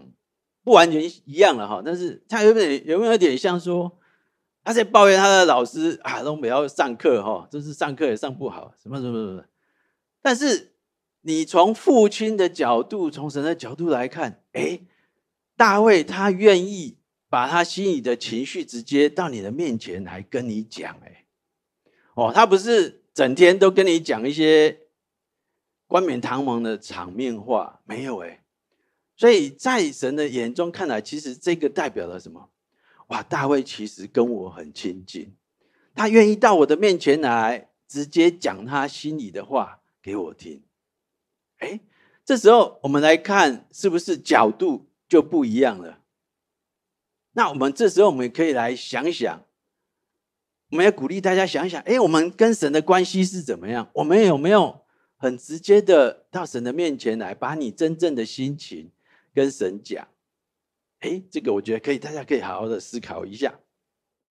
[0.63, 1.83] 不完全一样了哈？
[1.85, 3.99] 但是他有点有没有点像说？
[4.65, 9.45] 他在抱怨他的老师啊，都不要上课哈，就是上课也上不好，什么什么什么。
[10.21, 10.75] 但是
[11.23, 14.81] 你从父亲的角度，从神的角度来看，哎，
[15.57, 21.27] 大卫他愿意把他心里的情绪直接到你的面前来跟你讲，哎，
[22.15, 24.79] 哦，他不是整天都跟你讲一些
[25.87, 28.45] 冠冕堂皇的场面话，没有哎。
[29.17, 32.51] 所以在神的眼中看来，其实这个代表了什么？
[33.09, 35.35] 哇，大卫其实跟我很亲近，
[35.95, 40.63] 他愿意到我的面前来，直接讲他心里的话给我听。
[41.59, 41.81] 哎，
[42.25, 45.99] 这时候我们来看，是不是角度就不一样了？
[47.33, 49.45] 那我们这时候我们可以来想想，
[50.71, 53.89] 我们要鼓励大家想想，哎，我们跟神的关系是怎么样？
[53.95, 54.83] 我们有没有
[55.17, 58.91] 很直接的到神的面前来，把你真正的心情
[59.33, 60.09] 跟神讲？
[61.01, 63.61] 哎，这个我觉得可以，大家可以好好的思考一下。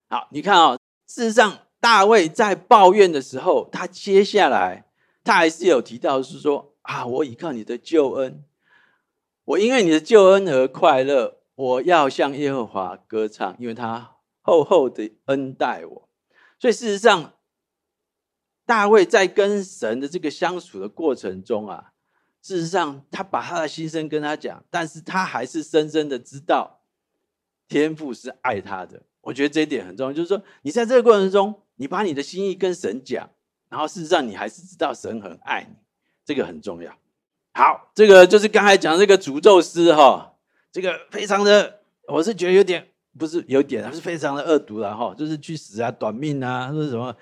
[0.08, 4.84] 好，你看啊、哦，事实上，大卫在抱怨的时候，他接下来
[5.24, 8.42] 他还是有提到，是说啊，我依靠你的救恩，
[9.44, 16.08] 我因为你的救恩而快乐，我要向耶和华歌唱，因为他厚厚的恩待我。
[16.58, 17.34] 所以事实上，
[18.64, 21.92] 大卫在跟神的这个相处的过程中啊。
[22.40, 26.80] 事实上，他把他的心声跟他讲，但是他还是深深的知道
[27.68, 29.02] 天父是爱他的。
[29.20, 33.28] 我觉得这一点很重要，就是说，你在这个过程中，你把你的心意跟神讲，
[33.68, 35.76] 然后事实上你还是知道神很爱你，
[36.28, 36.92] 这个很重要。
[37.54, 40.34] 好，这个就是刚才讲这个诅咒诗哈，
[40.70, 42.86] 这个非常的，我是觉得有点
[43.18, 47.16] 不是有点，还是非常的恶毒了哈，就是去死啊，短命啊，说什么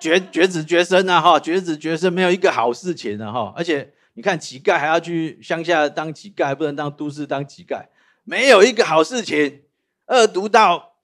[0.00, 3.94] 绝绝子绝孙啊哈，绝子绝孙没有一个好事情的哈，而且。
[4.14, 7.86] 你看乞丐还要去乡下当乞丐，不能当都市当乞丐，
[8.24, 9.62] 没有一个好事情。
[10.06, 10.96] 恶毒到，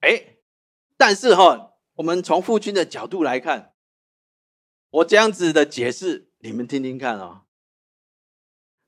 [0.00, 0.34] 哎，
[0.96, 3.70] 但是哈，我们从父亲的角度来看，
[4.90, 7.42] 我这样子的解释，你们听听看哦。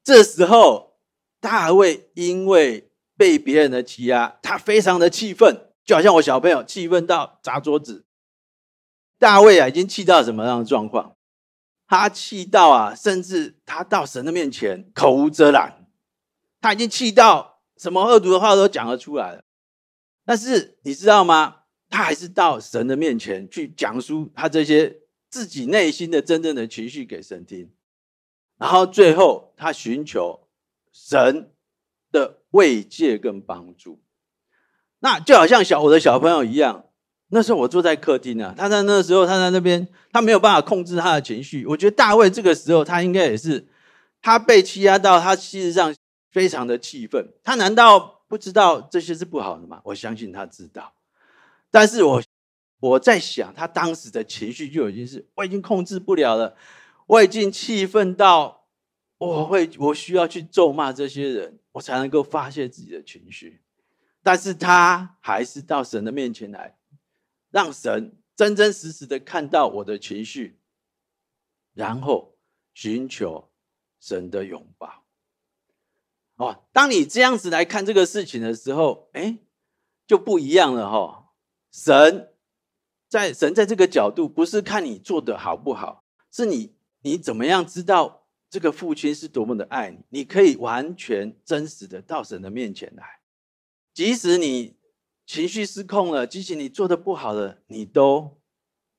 [0.03, 0.99] 这时候，
[1.41, 8.05] 大卫因为被别人的欺压，他非常的气愤，就好像我小朋友气愤到砸桌子。
[9.19, 11.17] 大卫啊，已经气到什么样的状况？
[11.87, 15.87] 他气到啊，甚至他到神的面前口无遮拦，
[16.61, 19.43] 他已经气到什么恶毒的话都讲得出来了。
[20.25, 21.63] 但是你知道吗？
[21.89, 25.00] 他还是到神的面前去讲述他这些
[25.31, 27.71] 自己内心的真正的情绪给神听，
[28.59, 30.49] 然后最后他寻求
[30.93, 31.51] 神
[32.11, 34.03] 的慰藉跟帮助。
[34.99, 36.85] 那就好像小我的小朋友一样。
[37.33, 41.65] 那时候我坐在客厅啊，他在那时候，他在那边，他没有办法控制他的情绪。
[41.65, 43.69] 我觉得大卫这个时候，他应该也是，
[44.21, 45.95] 他被欺压到，他事实上
[46.33, 47.33] 非常的气愤。
[47.45, 49.81] 他难道不知道这些是不好的吗？
[49.85, 50.93] 我相信他知道。
[51.71, 52.21] 但是我
[52.81, 56.57] 我在想，他当时的情绪就已经是，我已经控制不了了，
[57.07, 58.67] 我已经气愤到，
[59.19, 63.63] 我会我需要去咒骂这些人，我才能够发泄自己的情绪。
[64.23, 66.77] 但是他还是到神的面前来。
[67.53, 70.61] 让神真真实实的看到我的情绪，
[71.75, 72.37] 然后
[72.75, 73.51] 寻求
[73.99, 75.05] 神的拥抱。
[76.37, 79.39] 哦，当你这样子来看这个事情的时候，哎，
[80.07, 81.33] 就不一样了哈。
[81.73, 82.33] 神
[83.11, 93.21] 在神在这个角度，不是看你做的好不好，是你你怎么样知道这个父亲是多么的爱你，你可以完全真实的到神的面前来，
[93.93, 94.81] 即使你。
[95.27, 98.41] 情绪失控了，即使你做的不好了，你都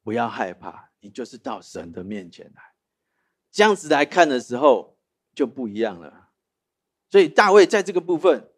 [0.01, 2.61] 不要害怕，你就是到神的面前来，
[3.51, 4.97] 这样子来看的时候
[5.35, 6.29] 就不一样了。
[7.09, 8.49] 所以大卫在这个部分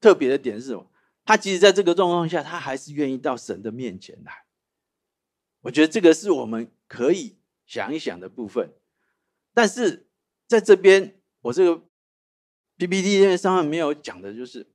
[0.00, 0.90] 特别的点是什么？
[1.22, 4.32] 他即使在这个状况下，他还是愿意到神的面前来。
[5.62, 8.72] 我觉得这个是我们可以想一想的部分。
[9.52, 10.08] 但是
[10.46, 11.82] 在这边，我这个
[12.76, 14.68] PPT 上面没有讲的就是。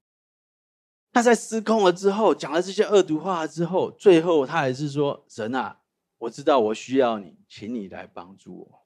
[1.13, 5.79] 他在失控了之后，讲了这些恶毒话之后，最后他还是说：“神啊，
[6.19, 8.85] 我知道我需要你，请你来帮助我。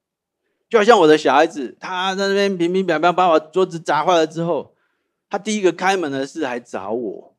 [0.69, 4.77] 就好像我的小孩子，他在那边平平平平把我桌子砸坏了之后，
[5.29, 7.30] 他第一个开门的是来找我。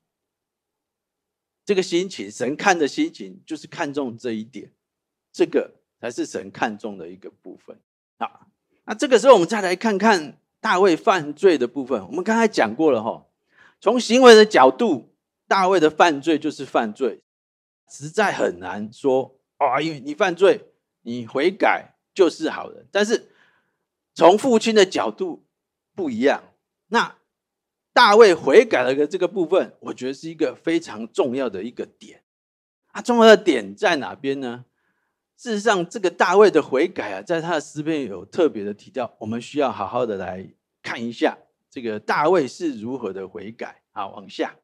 [1.73, 4.71] 这个心情，神看的心情就是看重这一点，
[5.33, 7.75] 这个才是神看重的一个部分。
[8.19, 8.47] 啊，
[8.85, 12.07] 那这个时候我们再来看看大卫犯罪的部分。
[12.09, 13.25] 我们刚才讲过了哈，
[13.81, 15.15] 从行为的角度，
[15.49, 17.23] 大卫的犯罪就是犯罪，
[17.89, 20.61] 实在很难说啊，因为你犯罪，
[21.01, 22.87] 你悔改就是好人。
[22.93, 23.31] 但是
[24.13, 25.47] 从父亲的角度
[25.95, 26.45] 不一样，
[26.89, 27.17] 那。
[27.93, 32.23] 大卫悔改了的这个部分，我觉得是一个非常重要的一个点。
[32.93, 34.65] 啊，重要的点在哪边呢？
[35.37, 40.49] 事实上，这个大卫的悔改啊，在他的诗篇有特别的提到，我们需要好好的来
[40.83, 41.37] 看一下
[41.71, 43.83] 这个大卫是如何的悔改。
[43.93, 44.57] 好，往下。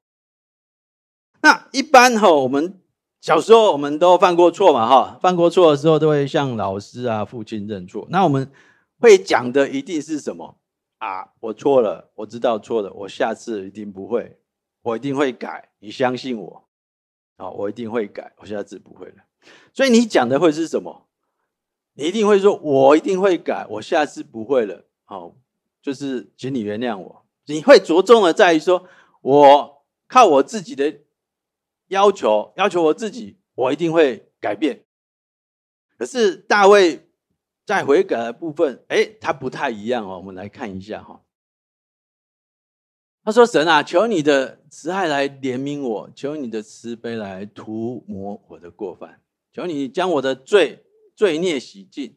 [1.40, 2.80] 那一般哈，我们
[3.20, 8.06] 小时候我们都犯过错嘛，哈，犯过错的时候都会向老师啊、父亲认错。
[8.10, 8.50] 那我们
[8.98, 10.56] 会讲的一定是什么？
[10.98, 14.40] 啊，我错了，我知道错了，我下次一定不会，
[14.82, 16.68] 我一定会改，你相信我，
[17.36, 19.24] 啊，我一定会改，我下次不会了。
[19.72, 21.08] 所以你讲的会是什么？
[21.94, 25.36] 你一定会说，我一定会改，我下次不会了，好，
[25.80, 27.26] 就是请你原谅我。
[27.46, 28.88] 你会着重的在于说，
[29.20, 31.02] 我靠我自己的
[31.86, 34.84] 要求，要求我自己，我一定会改变。
[35.96, 37.07] 可是大卫。
[37.68, 40.16] 在悔改的部分，哎，他不太一样哦。
[40.16, 41.22] 我们来看一下哈。
[43.22, 49.20] 他说：“神啊，求你的慈爱来怜悯我，求你的慈悲来涂抹我的过犯，
[49.52, 52.16] 求你将我的罪罪孽洗净，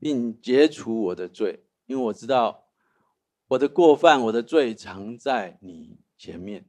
[0.00, 2.64] 并解除我的罪，因为我知道
[3.46, 6.64] 我的过犯、我的罪藏在你前面。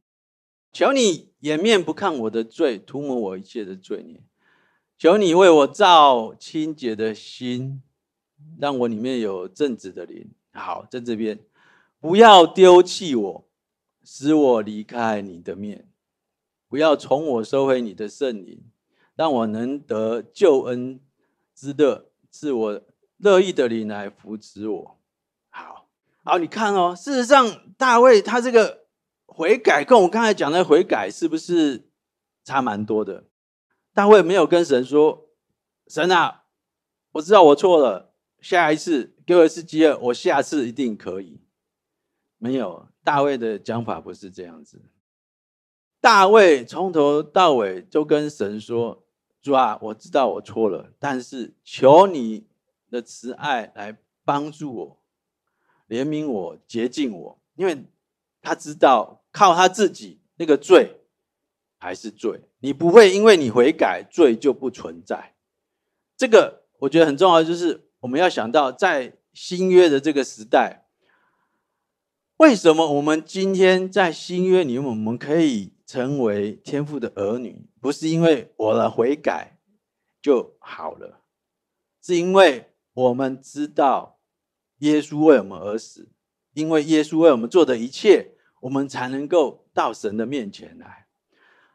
[0.72, 4.22] 求你掩面不看我的罪，涂抹我一切的罪孽。
[4.96, 7.82] 求你为我造清洁的心。”
[8.60, 10.30] 让我里面有正直的灵。
[10.54, 11.40] 好，在这边，
[12.00, 13.48] 不要丢弃我，
[14.04, 15.86] 使我离开你的面；
[16.68, 18.64] 不要从我收回你的圣灵，
[19.16, 21.00] 让我能得救恩
[21.56, 22.82] 之乐，是我
[23.18, 25.00] 乐意的灵来扶持我。
[25.50, 25.88] 好，
[26.24, 28.86] 好，你看哦，事实上，大卫他这个
[29.26, 31.88] 悔改，跟我刚才讲的悔改是不是
[32.44, 33.24] 差蛮多的？
[33.94, 35.30] 大卫没有跟神说
[35.88, 36.44] ：“神啊，
[37.14, 38.11] 我知道我错了。”
[38.42, 41.40] 下一次给我一次机会，我下次一定可以。
[42.40, 44.82] 没有，大卫的讲法不是这样子。
[46.00, 49.04] 大卫从头到尾就跟神说
[49.40, 52.48] ：“主啊，我知道我错了，但是求你
[52.90, 54.98] 的慈爱来帮助我，
[55.88, 57.86] 怜悯我，洁净我，因为
[58.42, 61.02] 他知道靠他自己那个罪
[61.78, 65.36] 还是罪，你不会因为你悔改，罪就不存在。
[66.18, 67.88] 这个我觉得很重要，就是。
[68.02, 70.88] 我们要想到，在新约的这个时代，
[72.38, 77.70] 为什么我们今天在新约里面，我们可以成为天父的儿女？
[77.80, 79.60] 不是因为我的悔改
[80.20, 81.22] 就好了，
[82.02, 84.18] 是因为我们知道
[84.80, 86.10] 耶稣为我们而死，
[86.54, 91.06] 因为耶稣为我们做的一切，我们才能够到神的面前来。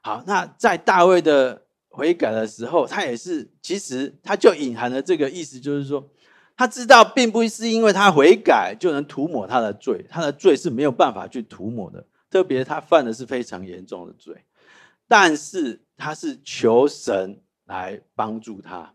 [0.02, 6.10] 好，那在大卫的悔改的时候，他也是，其实他就隐含了这个意思，就是说。
[6.57, 12.07] 他知道，并不是因为他悔改就能涂抹他的罪，他的罪是没有办法去涂抹的。
[12.31, 14.45] 特别他犯的是非常严重的罪，
[15.07, 18.95] 但是他是求神来帮助他。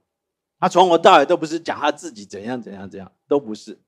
[0.60, 3.80] 他从头到尾都不是讲他自己怎样怎样怎样，都不是。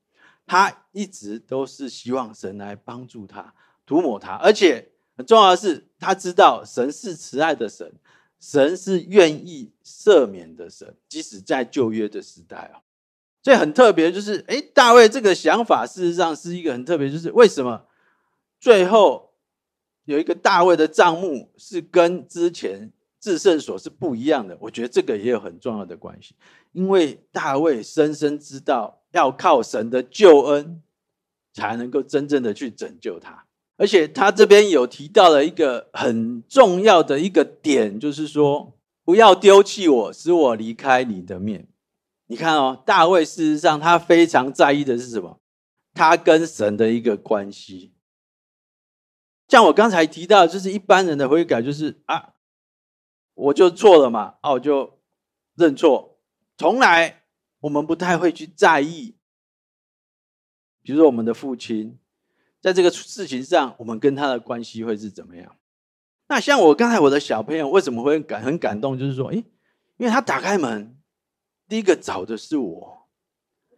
[0.46, 3.54] 他一直都是希望神来帮助他，
[3.86, 4.34] 涂抹他。
[4.34, 7.92] 而且很重要的是，他知道神是慈爱的神，
[8.40, 12.83] 神是愿意赦免的神，即使在旧约的时代啊。
[13.44, 17.84] 所以很特别，就是哎，大卫这个想法事实上是一个很特别，就是为什么
[18.58, 19.34] 最后
[20.06, 24.56] 有一个大卫的账目是跟之前至圣所是不一样的？
[24.60, 26.34] 我觉得这个也有很重要的关系，
[26.72, 30.82] 因为大卫深深知道要靠神的救恩
[31.52, 33.44] 才能够真正的去拯救他，
[33.76, 38.72] 而且他这边有提到了一个很重要的一个点，就是说
[39.04, 41.68] 不要丢弃我，使我离开你的面。
[42.34, 45.40] 你看哦，大卫事实上他非常在意的是什么？
[45.92, 47.94] 他跟神的一个关系。
[49.46, 52.34] 像我刚才提到，就是一般人的悔改，就是啊，
[53.34, 54.98] 我就错了嘛，啊，我就
[55.54, 56.18] 认错。
[56.58, 57.22] 从来
[57.60, 59.14] 我们不太会去在意，
[60.82, 62.00] 比如说我们的父亲，
[62.60, 65.54] 在这个事情上，我们跟他的关系会是怎么样？
[66.26, 68.98] 那像我刚才我的小朋友为什么会感很感动？
[68.98, 69.36] 就是说，诶，
[69.98, 70.98] 因为他打开门。
[71.68, 73.08] 第一个找的是我，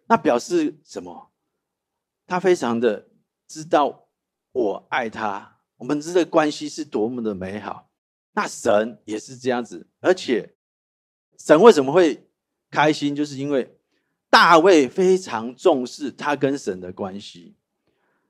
[0.07, 1.31] 那表示什么？
[2.27, 3.09] 他非常的
[3.47, 4.09] 知道
[4.53, 7.91] 我爱他，我们这个关系是多么的美好。
[8.33, 10.57] 那神也是这样子，而且
[11.39, 12.29] 神为什么会
[12.71, 13.15] 开心？
[13.15, 13.79] 就是因为
[14.29, 17.57] 大卫非常重视他跟神的关系。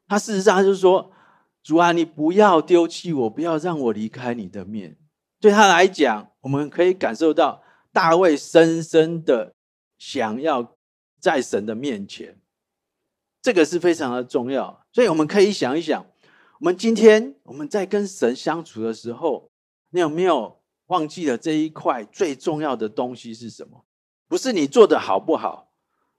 [0.07, 1.11] 他事实上他就是说
[1.65, 4.99] ：“主啊，你不要丢弃我，不要让我离开你的面。”
[5.41, 7.63] 对他来讲，我们可以感受到
[7.97, 9.55] 大卫深深的
[9.97, 10.77] 想要
[11.19, 12.39] 在神的面前。
[13.41, 16.05] 这个是非常的重要，所以我们可以想一想，
[16.61, 19.51] 我们今天我们在跟神相处的时候，
[19.89, 23.87] 你有没有忘记了这一块最重要的东西是什么？
[24.29, 25.73] 不是你做的好不好，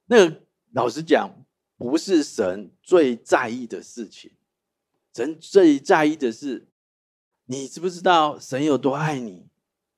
[0.08, 1.30] 那个老实讲，
[1.78, 4.32] 不是神最在意的事情。
[5.14, 6.70] 神最在意的是，
[7.46, 9.46] 你知不知道神有多爱你？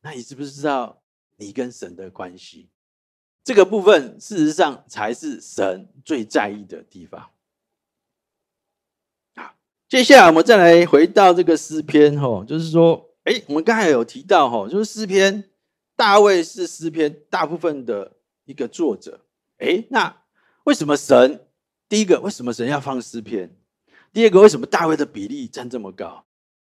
[0.01, 1.01] 那你知不知道
[1.39, 2.69] 你跟神的关系？
[3.43, 7.31] 这个部分事实上才是神最在意的地方。
[9.33, 9.55] 好，
[9.87, 15.49] 接下来我们再来回到这个诗篇，吼，就是说，哎，我们刚才有提到，吼，就是诗篇，
[15.95, 19.25] 大卫是诗篇大部分的一个作者。
[19.57, 20.23] 哎，那
[20.65, 21.47] 为什么神
[21.87, 23.55] 第一个，为什么神要放诗篇？
[24.13, 26.25] 第二个，为什么大卫的比例占这么高？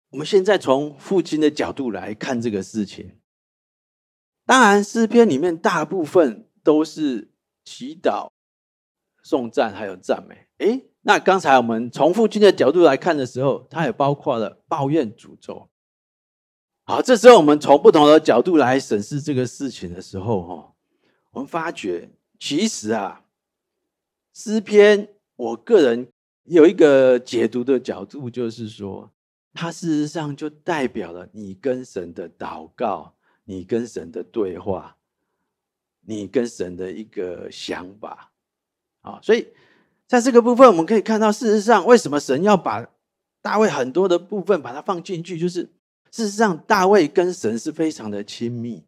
[0.09, 3.19] 我们现在从父亲的角度来看这个事情。
[4.45, 6.47] 当然，诗篇里面大部分。
[6.65, 7.29] 都是
[7.65, 8.29] 祈祷、
[9.21, 10.47] 颂赞，还有赞美。
[10.59, 15.67] 诶，那刚才我们从父亲的角度来看的时候，它也包括了抱怨、诅咒。
[16.85, 20.73] 好，这时候我们从不同的角度来审视这个事情的时候，哈，
[21.31, 23.25] 我们发觉其实啊，
[24.33, 26.07] 诗篇，我个人
[26.45, 29.11] 有一个解读的角度，就是说，
[29.53, 33.15] 它事实上就代表了你跟神的祷告，
[33.45, 34.97] 你跟神的对话。
[36.05, 38.33] 你跟神的一个想法，
[39.03, 39.47] 啊，所以
[40.05, 42.85] 在这个部分，我们可以看到，事实上，为什么神要把
[43.41, 45.39] 大卫很多的部分把它放进去？
[45.39, 45.61] 就是
[46.11, 48.83] 事实上，大卫跟神是非常的亲密。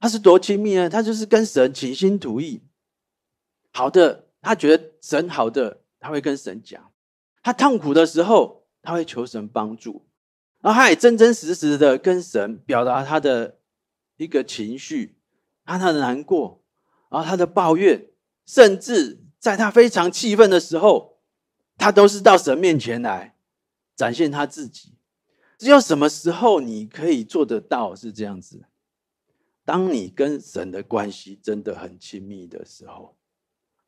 [0.00, 0.88] 他是多亲密呢？
[0.88, 2.62] 他就是跟神倾心吐意。
[3.74, 6.80] 好的，他觉得神好的，他会跟神讲；
[7.42, 10.06] 他痛苦的时候，他会求神帮助。
[10.62, 13.57] 然后他也真真实实的跟神表达他的
[14.18, 15.16] 一个情绪。
[15.64, 16.62] 他的难过，
[17.10, 18.08] 然后他的抱怨，
[18.46, 21.18] 甚至在他非常气愤的时候，
[21.76, 23.36] 他都是到神面前来
[23.94, 24.94] 展现他自己。
[25.58, 28.64] 只有什么时候你可以做得到是这样子？
[29.66, 33.14] 当你跟神的关系真的很亲密的时候，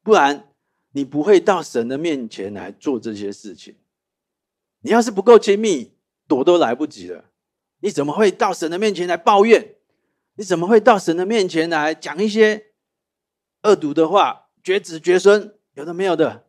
[0.02, 0.52] 不然
[0.92, 3.76] 你不会到神的面前来做这些事情。
[4.80, 5.94] 你要是不够亲密，
[6.28, 7.30] 躲都来不及了。
[7.78, 9.76] 你怎么会到神的面前来抱怨？
[10.36, 12.72] 你怎么会到神的面前来讲一些
[13.62, 16.46] 恶毒的话、绝子绝孙，有的没有的？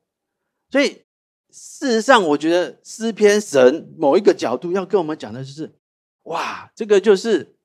[0.70, 1.04] 所以
[1.50, 5.74] 事实上，我觉得诗篇神某一个角度要跟我们讲的就是：
[6.24, 7.58] 哇，这个就是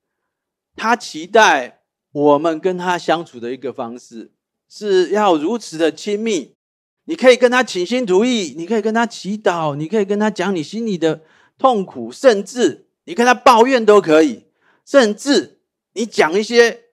[0.74, 4.32] 他期待我们跟他相处的一个方式，
[4.68, 6.56] 是要如此的亲密。
[7.04, 11.20] 你可以跟他倾心吐意，你可以跟他祈祷，你可以跟他讲你心里的
[11.56, 14.46] 痛苦，甚至你跟他抱怨都可以，
[14.84, 15.55] 甚至。
[15.96, 16.90] 你讲一些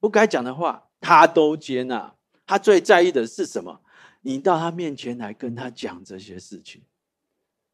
[0.00, 2.16] 不该讲的话，他都接纳。
[2.44, 3.80] 他最在意的是什么？
[4.22, 6.82] 你到他面前来跟他讲这些事情。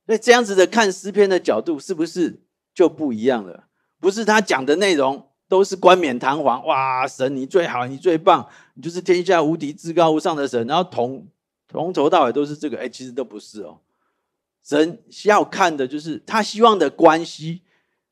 [0.04, 2.42] 所以这样子的看诗篇的角度，是不是
[2.74, 3.68] 就不一样了？
[3.98, 10.66] 不是他讲的内容都是冠冕堂皇，哇，神你最好，你最棒，你就是天下无敌、至高无上的神。
[10.66, 11.26] 然后从
[11.66, 13.80] 从头到尾都是这个，哎，其实都不是哦。
[14.62, 17.62] 神要看的就是他希望的关系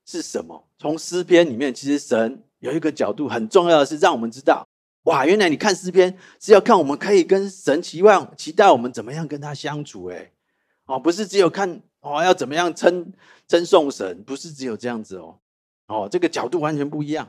[0.06, 0.65] 是什么？
[0.78, 2.42] 从诗篇里面，其实神。
[2.60, 4.66] 有一个角度很重要的是，让我们知道，
[5.04, 10.32] 哇，原来你看诗篇是要看我们可以跟神期望、期待我们怎么样跟他相处，哎，
[10.86, 13.12] 哦，不是只有看哦要怎么样称
[13.46, 15.38] 称颂神，不是只有这样子哦，
[15.86, 17.28] 哦，这个角度完全不一样。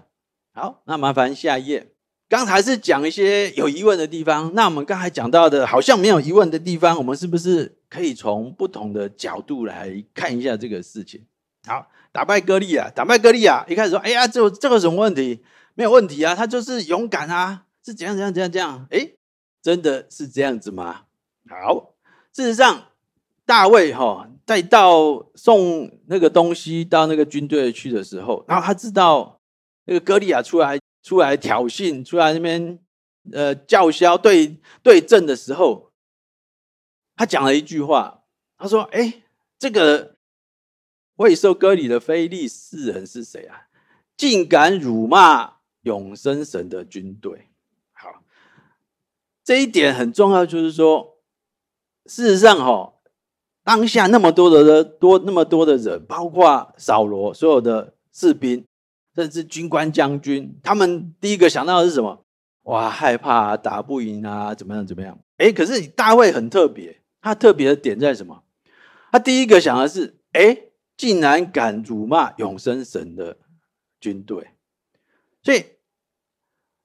[0.54, 1.92] 好，那麻烦下一页。
[2.30, 11.22] 刚才是讲一些有疑问的地方，那我们刚才讲到的，好像没有疑问的地方，我们是不是可以从不同的角度来看一下这个事情？
[11.68, 11.86] 好。
[12.18, 13.64] 打败歌利亚，打败歌利亚。
[13.70, 15.44] 一开始说：“哎呀，这这个什么问题？
[15.76, 19.12] 没有问题啊，他就是勇敢啊，是怎样怎样怎样怎样。”哎，
[19.62, 21.04] 真的是这样子吗？
[21.48, 21.94] 好，
[22.34, 22.88] 事实上，
[23.46, 29.40] 大卫哈在到送那个东西到那个军队去的时候，然后他知道
[29.86, 32.80] 那个歌利亚出来出来挑衅，出来那边
[33.32, 35.92] 呃叫嚣对对阵的时候，
[37.16, 38.24] 他讲了一句话，
[38.58, 39.22] 他说：“哎，
[39.60, 40.17] 这个。”
[41.18, 43.68] 未受割礼的非利士人是谁啊？
[44.16, 47.50] 竟敢辱骂永生神的军队！
[47.94, 48.24] 好，
[49.44, 51.18] 这一点很重要，就是说，
[52.06, 52.94] 事实上哈，
[53.64, 58.66] 当下那么多的人，多那么多的人，包括扫罗所有的士兵，
[59.16, 62.24] 甚至军官将军，他们第一个想到的是什么？
[62.64, 65.20] 哇，害怕，打不赢啊，怎么样怎么样？
[65.38, 68.44] 哎，可是大卫很特别，他特别的点在什么？
[69.12, 70.58] 他第一个想的是，哎，
[70.98, 73.38] 竟然敢辱骂永生神的
[74.02, 74.50] 军队，
[75.44, 75.64] 所以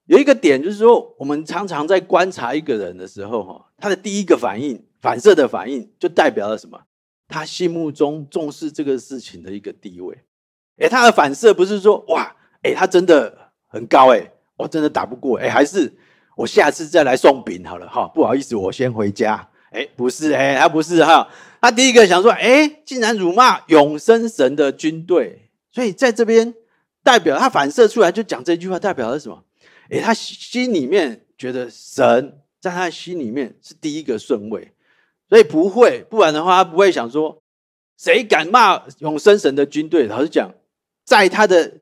[0.05, 6.79] 有一个点就是说，我们常常在观察一个人的时候，哈，他的第一个反应、反射的反应，就代表了什么？
[7.27, 10.23] 他心目中重视这个事情的一个地位。
[10.77, 14.29] 哎，他的反射不是说，哇，哎，他真的很高，哎。
[14.55, 15.91] 我真的打不过，哎，还是
[16.37, 18.07] 我下次再来送饼好了哈。
[18.13, 19.49] 不好意思，我先回家。
[19.73, 21.27] 哎，不是，哎，他不是哈。
[21.59, 26.53] 他第一个想说，哎，竟然辱骂永生神的军队，所以在这边
[27.03, 29.43] 代表他反射出来就讲这句话，代表了什么？
[29.89, 34.71] 哎，他心里面觉得神在他心里面是第一个顺位，
[35.27, 37.41] 所以不会，不然的话他不会想说，
[37.97, 40.07] 谁敢骂永生神的军队？
[40.07, 40.53] 老实讲，
[41.05, 41.79] 在他的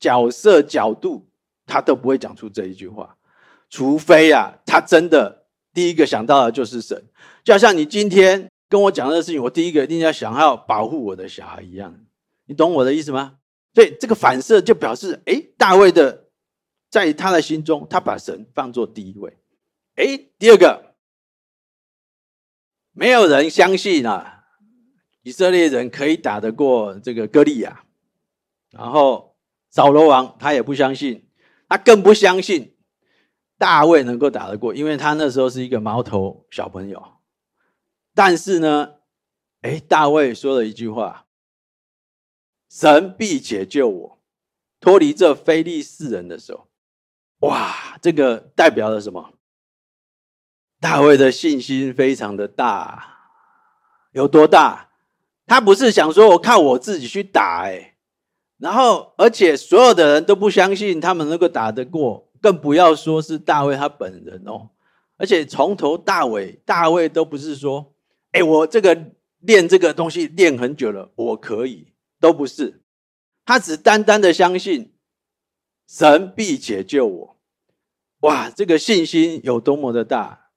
[0.00, 1.28] 角色角度。
[1.64, 3.16] 他都不会讲出这一句话，
[3.70, 5.41] 除非啊，他真的
[5.72, 7.04] 第一个想到的就是神，
[7.42, 11.98] 就好像你今天跟我讲的事情，我第一个一定要想要保护我的小孩一样，
[12.46, 13.38] 你懂我的意思吗？
[13.74, 16.28] 所以这个反射就表示，哎，大卫的
[16.90, 19.38] 在他的心中，他把神放作第一位。
[19.96, 20.94] 哎，第二个，
[22.92, 24.44] 没有人相信啊，
[25.22, 27.84] 以色列人可以打得过这个歌利亚，
[28.70, 29.36] 然后
[29.70, 31.26] 扫罗王他也不相信。
[31.68, 32.76] 他更不相信
[33.62, 37.00] 大卫能够打得过，因为他那时候是一个毛头小朋友。
[38.12, 38.94] 但是呢，
[39.60, 41.26] 哎，大卫说了一句话
[42.68, 44.18] ：“神必解救我，
[44.80, 46.66] 脱离这非利士人的手。”
[47.46, 49.34] 哇，这个代表了什么？
[50.80, 53.30] 大卫的信心非常的大，
[54.10, 54.90] 有多大？
[55.46, 57.94] 他不是想说我靠我自己去打，哎。
[58.58, 64.68] 然后，而且所有的人都不相信他们能够打得过，更不要说是大卫他本人哦。
[65.16, 67.94] 而且从头到尾，大卫都不是说
[68.32, 71.88] ：“哎，我这个练这个东西练很久了，我可以。”
[72.20, 72.82] 都不是，
[73.44, 74.94] 他只单单的相信
[75.88, 77.40] 神必解救我。
[78.20, 80.50] 哇，这个信心有多么的大！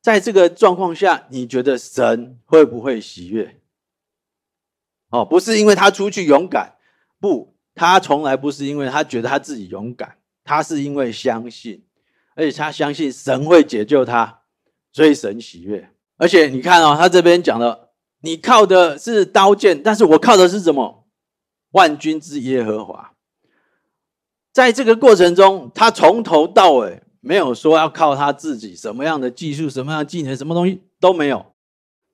[0.00, 3.60] 在这个状况下，你觉得神会不会喜悦？
[5.10, 6.76] 哦，不是因为他出去勇敢。
[7.20, 10.17] 不，他从来不是因为他觉得他自己勇敢，
[10.48, 11.84] 他是因为相信，
[12.34, 14.44] 而且他相信神会解救他，
[14.94, 15.90] 所以神喜悦。
[16.16, 17.90] 而且你看哦，他这边讲了，
[18.22, 21.06] 你靠的是刀剑，但是我靠的是什么？
[21.72, 23.12] 万军之耶和华。
[24.50, 31.52] 在这个过程中，他从头到尾没有说要靠他自己什么样的技术、什么样的技能、什么东西都没有。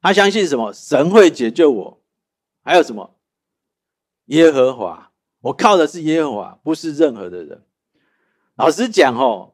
[0.03, 0.73] 他相信什么？
[0.73, 2.03] 神会解救我。
[2.65, 3.15] 还有什么？
[4.25, 5.13] 耶和华，
[5.43, 7.63] 我靠的是耶和华，不是任何的人。
[8.57, 9.53] 老实讲哦，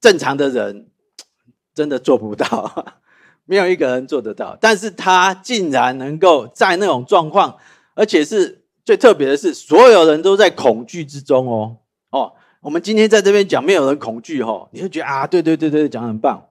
[0.00, 0.88] 正常的人
[1.74, 2.86] 真的做不到，
[3.44, 4.56] 没有一个人做得到。
[4.60, 7.58] 但是他竟然能够在那种状况，
[7.94, 11.76] 而且是最特别的是，所有人都在恐惧之中哦
[12.10, 12.32] 哦。
[12.62, 16.48] 我们今天在这边讲，没有人恐惧哦，你会觉得啊，对对对对，讲得很棒。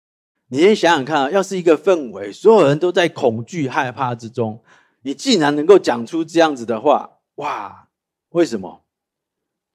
[0.48, 4.64] 你先想想看啊，要是一个氛围，所有人都在恐惧害怕之中。
[5.02, 7.90] 你竟然能够讲出这样子的话，哇！
[8.30, 8.85] 为什么？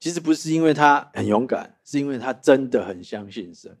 [0.01, 3.77] 其实不是因为他很勇敢，是因为他真的很相信神，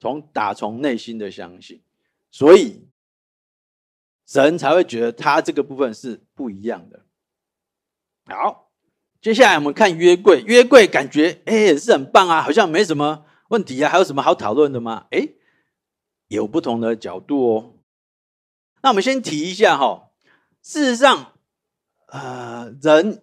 [0.00, 1.80] 从打从内心的相信，
[2.32, 2.88] 所以
[4.26, 7.06] 神才会觉得他这个部分是不一样的。
[8.24, 8.72] 好，
[9.20, 15.06] 接下来我们看约柜，约柜感觉哎也是很棒啊，好像没什么问题啊，还有什么好讨论的吗？
[15.12, 15.28] 哎，
[16.26, 17.74] 有不同的角度哦。
[18.82, 20.10] 那我们先提一下哈。
[20.60, 21.34] 事实上，
[22.08, 23.22] 呃，人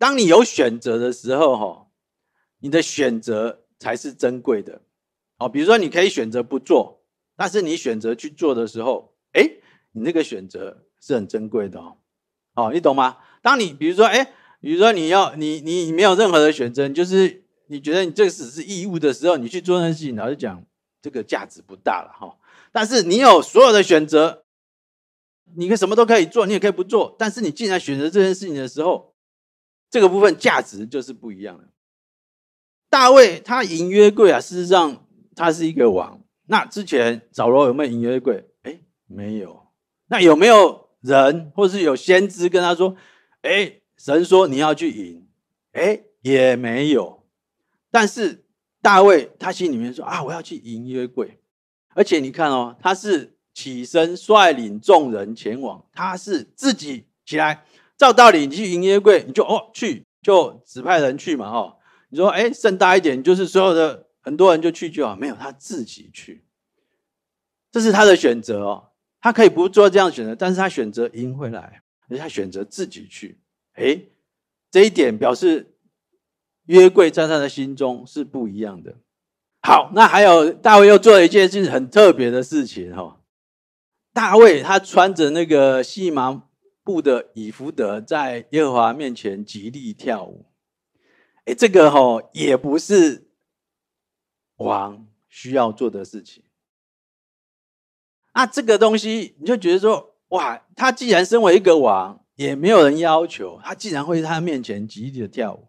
[0.00, 1.86] 当你有选择的时候，哈，
[2.60, 4.80] 你的选择才是珍贵的。
[5.36, 7.02] 哦，比如说你可以选择不做，
[7.36, 9.42] 但是你选择去做的时候，哎，
[9.92, 11.98] 你那个选择是很珍贵的哦。
[12.54, 13.18] 哦，你懂吗？
[13.42, 20.64] 当你比如说，哎，比如说你要你你没有任何的选择，就是你觉得你这个只是义务的时候，你去做那事情，老实讲，
[21.02, 22.38] 这个价值不大了哈。
[22.72, 24.44] 但是你有所有的选择。
[25.56, 27.16] 你可以什么都可以做，你也可以不做。
[27.18, 29.09] 但是你既然选择这件事情的时候，
[29.90, 31.68] 这个部分价值就是不一样的。
[32.88, 36.22] 大卫他赢约柜啊，事实上他是一个王。
[36.46, 38.48] 那之前扫罗有没有赢约柜？
[38.62, 39.68] 哎，没有。
[40.08, 42.96] 那有没有人或是有先知跟他说
[43.42, 45.26] ：“哎，神说你要去赢。”
[45.72, 47.24] 哎，也没有。
[47.92, 48.44] 但是
[48.82, 51.40] 大卫他心里面说啊，我要去迎约柜，
[51.94, 57.64] 而且你看哦，他是起身率领众人前往，他是自己起来。
[58.00, 61.76] 照道理，你去迎约柜，你就哦去，就指派人去嘛，哦，
[62.08, 66.46] 你说哎，盛大一点，就是所有的很多人就去就好，没有他自己去，
[67.70, 73.38] 这是他的选择哦，他可以不做这样选择，但是他选择迎回来，而且他选择自己去，
[73.74, 74.00] 哎，
[74.70, 75.66] 这一点表示。
[76.66, 78.94] 约柜在他的心中是不一样的。
[79.60, 83.20] 好，那还有大卫又做了一件事很特别的事情哈。
[84.12, 86.44] 大卫他穿着那个细麻
[86.90, 90.46] 布的以弗得，在耶和华面前极力跳舞。
[91.44, 93.28] 哎，这个哈也不是
[94.56, 96.42] 王需要做的事情。
[98.34, 105.68] 那这个东西你就觉得说，哇，他既然身为一个王，也没有人要求他，竟然会在他面前极力的跳舞。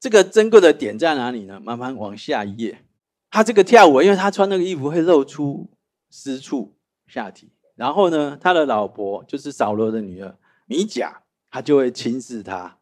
[0.00, 1.60] 这个珍贵的点在哪里呢？
[1.60, 2.84] 慢慢往下一页，
[3.30, 5.70] 他这个跳舞，因为他穿那个衣服会露出
[6.10, 10.36] 私处下体，然后呢，他的老婆就是扫罗的女儿
[10.68, 12.78] 米甲，他就会轻视他，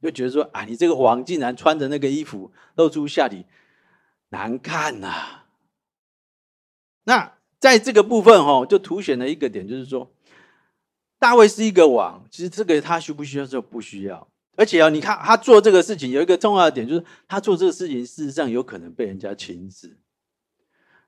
[0.00, 3.44] 就觉得说啊，你这个王竟然穿着那个衣服露出下体，
[4.30, 5.44] 难看呐、
[7.04, 10.10] 那在这个部分哦，就凸显了一个点，就是说，
[11.18, 14.28] 大卫是一个王，其实这个他需不需要就不需要。
[14.56, 19.98] 而且啊，你看他做这个事情有一个重要的点，就是他做这个事情事实上有可能被人家轻视，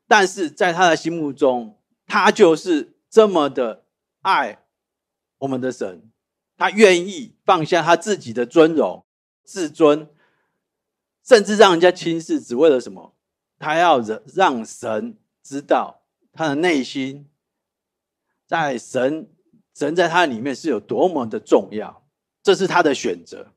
[0.08, 3.84] 但是在他的心目中，他就是这么的
[4.22, 4.64] 爱
[5.41, 6.11] 我们的神，
[6.57, 9.05] 他愿意放下他自己的尊荣、
[9.45, 10.09] 自尊，
[11.22, 13.14] 甚至让人家轻视，只为了什么？
[13.59, 14.01] 他要
[14.34, 17.28] 让神知道他的内心，
[18.47, 19.28] 在神
[19.74, 22.07] 神在他里面是有多么的重要。
[22.43, 23.53] 这是他的选择。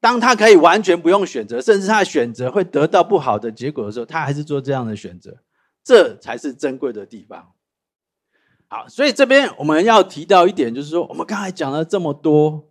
[0.00, 5.42] 当他可以完全不用选择，甚至他的选择会得到不好的结果的时候，他还是做这样的选择，
[5.82, 7.54] 这才是珍贵的地方。
[8.68, 12.68] 好，所以这边我们要提到一点，就是说，我们刚才讲了这么多，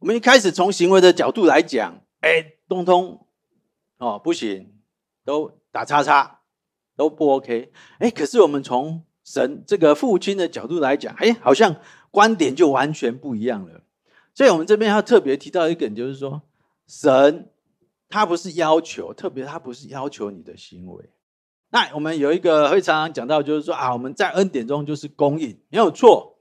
[0.00, 3.24] 我们一开始从行为的角度来讲，哎，通通
[3.98, 4.74] 哦不行，
[5.24, 6.40] 都打叉叉，
[6.96, 7.72] 都不 OK。
[7.98, 11.76] 哎，可是我们从神这个父亲的角度来讲，哎，好像
[12.10, 13.82] 观点就完全不一样了。
[14.34, 16.42] 所以，我们这边要特别提到一点，就是说，
[16.88, 17.48] 神
[18.08, 21.10] 他不是要求，特别他不是要求你的行为。
[21.72, 26.38] 那我们有一个会常常讲到，就是说啊，我们在恩典中就是供应，没有错，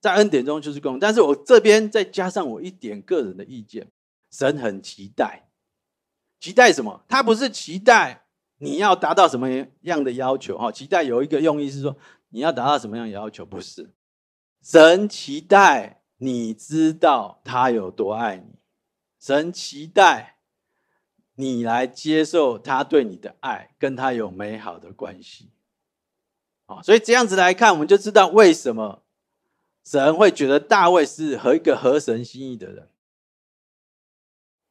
[0.00, 0.98] 在恩典中就是供应。
[0.98, 3.90] 但是我这边再加上我一点个人的意见，
[4.30, 5.48] 神很期待，
[6.38, 7.04] 期待什么？
[7.08, 8.26] 他不是期待
[8.58, 9.48] 你要达到什么
[9.82, 10.70] 样的要求哈？
[10.70, 11.96] 期待有一个用意是说
[12.28, 13.46] 你要达到什么样的要求？
[13.46, 13.94] 不是，
[14.62, 16.02] 神期待。
[16.18, 18.54] 你知道他有多爱你，
[19.20, 20.35] 神期待
[21.36, 25.50] 你来接受他对你的爱，跟他有美好的关系。
[26.66, 29.02] 啊，所以这样子来看，我们就知道为什么
[29.84, 32.88] 神会觉得大卫是和一个合神心意的人。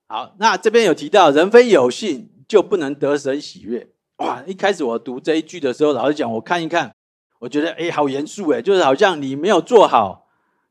[0.08, 3.90] 好，那这边有提到，人非有信就不能得神喜悦。
[4.18, 6.94] 哇，一开始我读这一句的时候，老实讲，我看一看，
[7.40, 10.24] 我觉得哎，好严肃哎，就是好像你没有做好。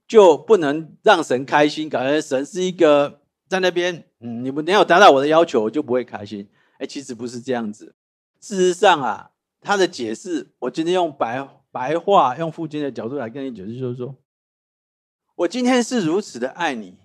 [0.06, 3.22] 就不能让神开心，感觉神是一个
[3.54, 6.48] 在那边，嗯，你们没有达到我的要求，我就不会开心。
[6.78, 7.94] 哎，其实不是这样子。
[8.40, 9.30] 事实上啊，
[9.60, 14.16] 他的解释，我今天用白白话，用父亲的角度来跟你解释，就是说，
[15.36, 16.98] 我今天是如此的爱你，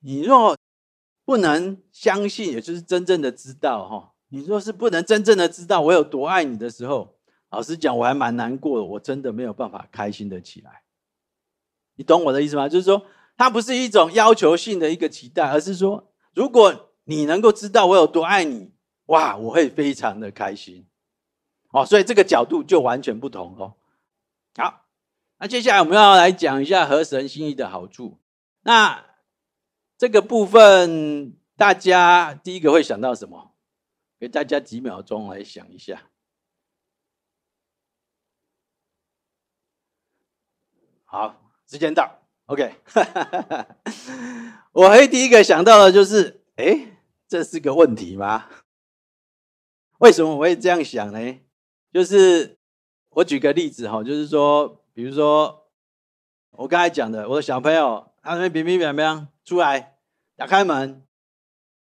[0.00, 0.56] 你若
[1.26, 7.18] 不能相信，也就是真正的知道哈，你若是不能真正的知道我有多爱你的时候，
[7.50, 10.84] 老实讲，我还蛮难过的，我真的没有办法开心的起来。
[11.96, 12.66] 你懂我的意思吗？
[12.66, 13.04] 就是说，
[13.36, 18.72] 它不是一种要求性的一个期待，而是说，如果你能够知道我有多爱你，
[19.06, 20.86] 哇，我会非常的开心。
[21.70, 23.74] 哦，所以这个角度就完全不同哦。
[24.56, 24.86] 好，
[25.38, 28.20] 那接下来我们要来讲一下合神心意的好处。
[28.62, 29.04] 那
[29.98, 33.54] 这个部分，大家第一个会想到什么？
[34.20, 36.10] 给大家几秒钟来想一下。
[41.04, 41.38] 好。
[41.64, 42.21] 时间到
[42.52, 42.74] ，OK。
[44.72, 48.48] 我会第一个想到的就是，哎，这是个问题吗？
[49.98, 51.40] 为什么我会这样想呢？
[51.92, 52.58] 就是
[53.10, 55.68] 我举个例子哈，就是说，比如说
[56.50, 59.96] 我刚才讲的，我的小朋友他那边乒乒乓乓出来，
[60.36, 61.06] 打开门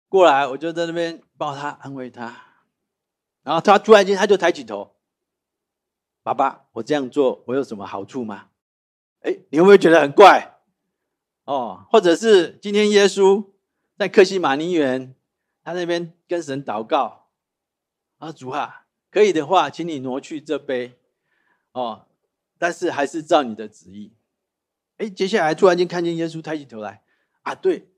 [0.08, 2.44] 过来，我就在那边抱他安慰他，
[3.44, 4.96] 然后他突然间他就抬起头，
[6.24, 8.48] 爸爸，我这样做我有什么好处吗？
[9.22, 10.51] 哎，你会不会觉得很怪？
[11.46, 13.46] 哦，或者是今天耶稣
[13.98, 15.16] 在克西马尼园，
[15.64, 17.30] 他那边跟神祷告，
[18.20, 20.98] 啊，主啊，可以的话，请你挪去这杯，
[21.72, 22.06] 哦，
[22.58, 24.14] 但是还是照你的旨意。
[24.98, 27.04] 哎，接下来突然间看见耶稣抬起头来，
[27.42, 27.90] 啊，对，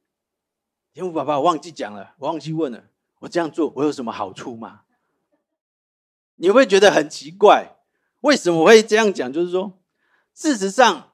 [0.94, 2.86] 天父爸爸，我忘记讲了，我忘记问了，
[3.20, 4.84] 我这样做我有什么好处吗？
[6.36, 7.76] 你会觉得很奇怪，
[8.22, 9.32] 为什么会这样讲？
[9.32, 9.80] 就是说，
[10.34, 11.12] 事实上，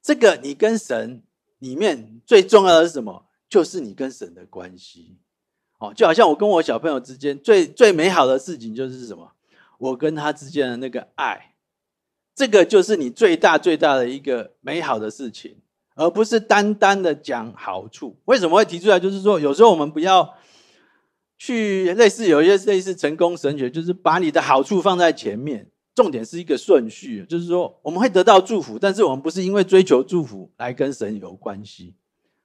[0.00, 1.22] 这个你跟神
[1.58, 3.26] 里面最重要的是什么？
[3.48, 5.18] 就是你跟神的关系。
[5.78, 9.32] 哦，就好像我跟我小朋友之间最最美好的事情就是什么？
[9.78, 11.54] 我跟他之间的那个爱，
[12.34, 15.58] 这个就是你最大最大的一个美好的事情，
[15.94, 18.16] 而不是单单的讲好处。
[18.24, 18.98] 为什么会提出来？
[18.98, 20.34] 就是说，有时候我们不要
[21.36, 27.26] 去类似有一些类似成功神学，就是把你的好处放在前面，重点是一个顺序。
[27.28, 31.96] 就是说，我们会得到祝福，但是我们不是因为追求祝福来跟神有关系，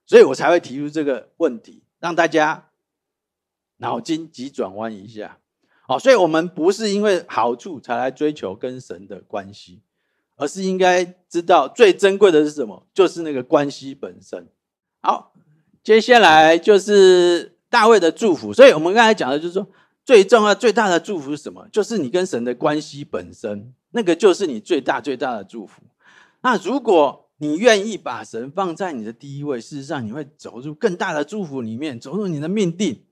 [0.08, 2.70] 所以我才会提出这个问题，让大家。
[3.84, 5.40] 脑筋急转弯一下，
[5.88, 9.82] 好，所以我们不是因为好处才来追求跟神的关系，
[10.36, 14.48] 而是应该知道最珍贵的是什么，就是那个关系本身。
[15.02, 15.34] 好，
[15.84, 18.54] 接下来就是大卫的祝福。
[18.54, 19.68] 所以我们刚才讲的就是说，
[20.04, 21.68] 最重要、最大的祝福是什么？
[21.72, 25.82] 就是你跟神的关系本身，那个就是你最大、最大的祝福。
[26.42, 33.04] 那如果你愿意把神放在你的第一位，事实上你会走入更大的祝福里面，走入你的命定。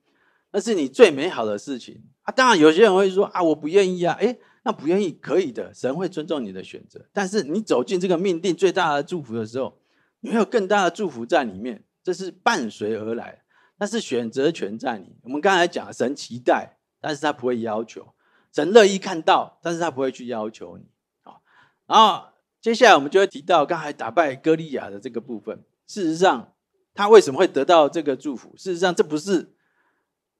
[0.52, 2.32] 那是你最美好的事情啊！
[2.32, 4.16] 当然，有些人会说啊，我不愿意啊。
[4.20, 7.06] 诶，那不愿意可以的，神会尊重你的选择。
[7.14, 9.78] 但是你走进这个命定最大的祝福的时候，
[10.22, 13.44] 你会有更大的祝福在里面，这是伴随而来。
[13.78, 15.16] 但是选择权在你。
[15.22, 18.14] 我们刚才讲，神期待，但是他不会要求；
[18.54, 20.86] 神乐意看到，但是他不会去要求你。
[21.24, 21.39] 啊，
[21.88, 22.28] 然后
[22.62, 25.64] 接下来我们就会提到刚才打败歌利亚的这个部分。
[25.88, 26.54] 事实上，
[26.93, 28.54] 他为什么会得到这个祝福？
[28.58, 29.54] 事实上，这不是。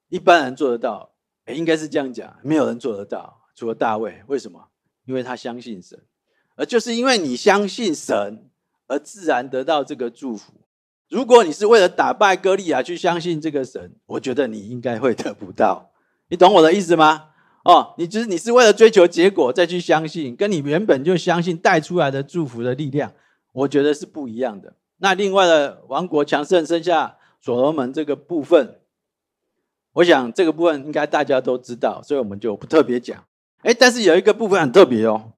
[0.08, 1.12] 一般人做得到，
[1.44, 4.22] 诶，应该是这样讲，没有人做得到，除了大卫。
[4.26, 4.68] 为什么？
[5.06, 5.98] 因为他相信神，
[6.54, 8.50] 而就是因为你相信神，
[8.86, 10.52] 而自然得到这个祝福。
[11.08, 15.89] 如果你是为了打败歌利亚去相信这个神，我觉得你应该会得不到。
[16.30, 17.26] 你懂我的意思吗？
[17.64, 23.12] 哦，你就是你是为了追求结果再去相信，跟你原本就相信带出来的祝福的力量，
[23.52, 24.74] 我觉得是不一样的。
[24.98, 28.80] 那另外的王国强盛，剩下所罗门这个部分。
[29.94, 33.24] 我想这个部分应该大家都知道，所以我们就不特别讲。
[33.62, 35.32] 哎，但是有一个部分很特别哦。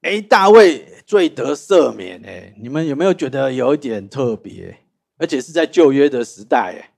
[0.00, 4.80] 哎，大卫罪得赦免，哎，你们有没有觉得有一点特别？
[5.16, 6.92] 而且是在旧约的时代，哎，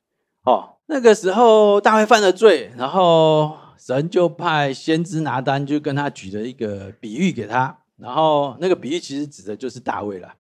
[0.45, 10.35] 哦，那个时候大卫犯了罪，然后神就派先知拿单就跟他举了一个比喻给他，然后那个比喻其实指的就是大卫了。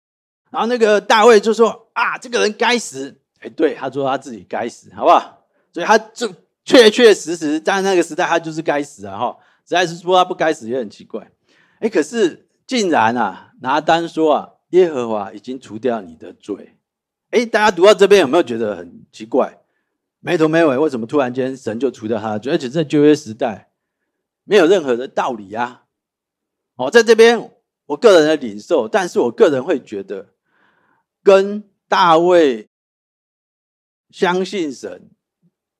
[0.51, 5.47] 然后那个大卫就说：“啊，这个人该死。”哎，对，他说他自己该死，好不好？
[5.73, 6.33] 所以他就
[6.65, 9.19] 确确实实在那个时代，他就是该死啊！
[9.19, 11.29] 哈，实在是说他不该死也很奇怪。
[11.81, 16.77] 哎，可是竟然啊，拿单说啊，耶和华已经除掉你的罪。
[17.31, 19.59] 哎，大家读到这边有没有觉得很奇怪？
[20.23, 22.39] 没头没尾，为什么突然间神就除掉他？
[22.51, 23.73] 而且在旧约时代
[24.45, 25.85] 没有任何的道理啊！
[26.77, 27.53] 哦，在这边
[27.87, 30.35] 我个人的领受，但是我个人会觉得
[31.23, 32.71] 跟大卫
[34.11, 35.11] 相信神。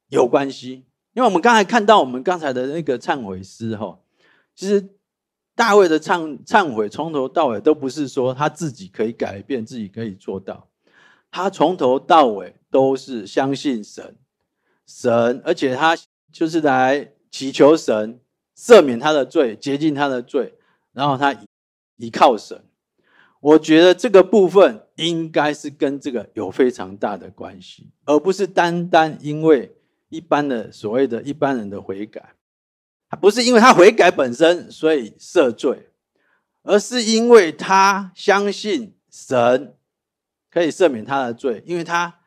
[0.09, 0.85] 有关系，
[1.15, 3.99] 因为我们刚才看到我们刚才的那个忏悔诗哈，
[4.55, 4.91] 其实
[5.55, 10.69] 大卫的忏忏悔从头到尾都不是说他自己可以改变，自己可以做到，
[11.31, 14.15] 他从头到尾都是相信神，
[14.93, 15.97] 神，而且他
[16.31, 18.21] 就是来祈求神
[18.57, 20.55] 赦免他的罪，洁净他的罪，
[20.93, 21.35] 然后他
[21.97, 22.63] 依靠神。
[23.41, 29.77] 我觉得这个部分应该是跟这个有非常大的关系，而不是单单因为。
[30.13, 32.35] 一般的所谓的一般人的悔改，
[33.19, 35.89] 不是因为他悔改本身所以赦罪，
[36.65, 39.75] 而是因为他相信神
[40.51, 42.21] 可以赦免他的罪，因为他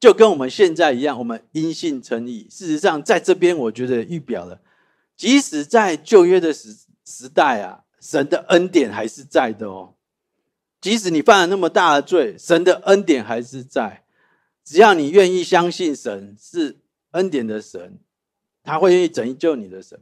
[0.00, 2.46] 就跟我们现在一样，我们因信称义。
[2.50, 4.60] 事实上，在这边我觉得预表了，
[5.16, 9.94] 即使在旧约的时时代啊，神的恩典还是在的哦。
[10.80, 14.04] 即使你犯了那么大的罪，神的恩典还是在，
[14.64, 16.78] 只要你愿意相信神是。
[17.12, 17.98] 恩典的神，
[18.62, 19.98] 他会愿意拯救你的神。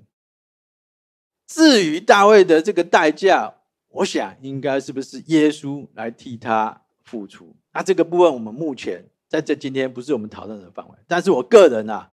[1.47, 3.55] 至于大卫的这个代价，
[3.89, 7.55] 我想应该是不是耶稣来替他付出？
[7.73, 10.95] 那这个部分我们目前在这今天不是我们讨论的范围。
[11.07, 12.11] 但是我个人啊，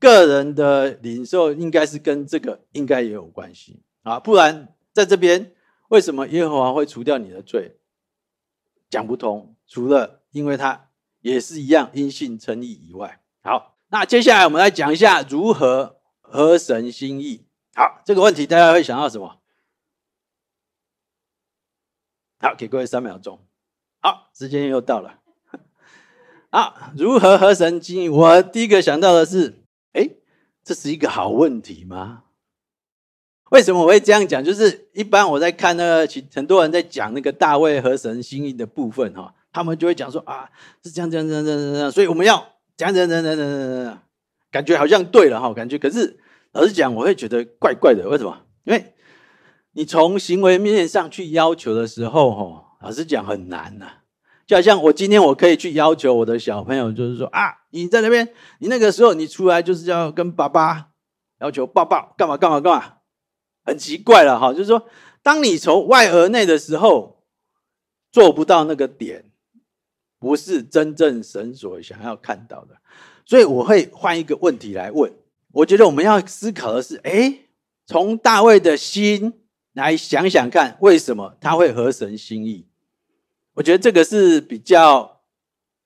[0.00, 5.54] 个人的领受应该是跟这个应该也有关系啊，不然在这边
[5.90, 7.78] 为什么耶和华会除掉你的罪？
[8.90, 9.54] 讲不通。
[9.68, 10.88] 除了因为他
[11.20, 13.76] 也是一样因信称义以外，好。
[13.90, 17.46] 那接下来我们来讲一下如何合神心意？
[17.74, 19.40] 好，这个问题大家会想到什么？
[22.40, 23.46] 好，给各位三秒钟。
[24.00, 25.20] 好，时间又到了。
[26.50, 28.08] 好，如何合神心意？
[28.08, 29.54] 我第一个想到的是，
[29.92, 30.08] 哎，
[30.64, 32.24] 这是一个好问题吗？
[33.50, 34.42] 为什么我会这样讲？
[34.42, 40.48] 就是一般我在看那个，很多人在讲那个大卫合神心意的部分哈，他们就会讲说啊，
[40.82, 42.36] 是这样这样这样这样这样，所以我们要
[42.76, 44.02] 这样这样这样这样这样，
[44.50, 46.18] 感觉好像对了哈，感觉可是
[46.52, 48.08] 老实讲，我会觉得怪怪的。
[48.08, 48.46] 为什么？
[48.64, 48.94] 因为
[49.72, 53.86] 你从行为面上去要求的时候，哈，老实讲很难呐。
[54.48, 58.26] 就好像我今天我可以去要求我的小朋友，就是说啊，你在那边，
[58.60, 60.88] 你那个时候你出来就是要跟爸爸
[61.40, 62.94] 要求抱抱，干嘛干嘛干嘛。
[63.62, 64.86] 很奇怪了哈，就是说，
[65.22, 67.22] 当你从外而内的时候，
[68.10, 69.26] 做不到那个点，
[70.18, 72.78] 不是真正神所想要看到的。
[73.26, 75.12] 所以我会换一个问题来问，
[75.52, 77.50] 我觉得我们要思考的是，诶，
[77.84, 79.34] 从大卫的心
[79.74, 82.66] 来想想看，为什么他会合神心意？
[83.58, 85.20] 我觉得这个是比较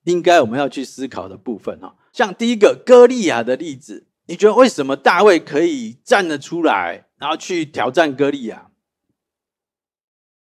[0.04, 1.96] 应该我们要去思考的部分哈。
[2.12, 7.06] 像第一个歌利亚的例子，你觉得为什么大卫可以站得出来？
[7.16, 8.68] 然后去挑战歌利亚，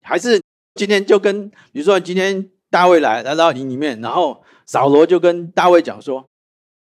[0.02, 0.42] 还是
[0.76, 6.28] 今天就跟比如说今天大卫来来到营里面，然后扫罗就跟大卫讲说：“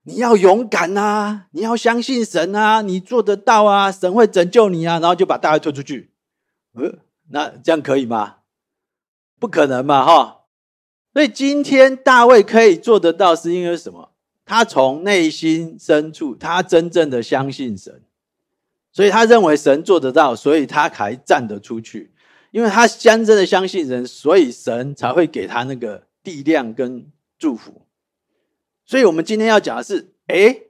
[0.06, 6.14] 你要勇敢啊，你要相信神啊，你做得到啊，神会拯救你啊。”然后就把大卫推出去。
[6.76, 7.00] 呃，
[7.32, 8.38] 那这样可以吗？
[9.42, 10.44] 不可能嘛，哈！
[11.14, 14.12] 所以今天大卫可以做得到，是因为什么？
[14.46, 18.04] 他从内心深处，他真正的相信神。
[18.92, 22.14] 所以他认为神做得到，所以他才站得出去。
[22.52, 27.82] 因为他真正的相信神，所以神才会给他那个力量跟祝福。
[28.86, 30.68] 所以我们今天要讲的是：诶，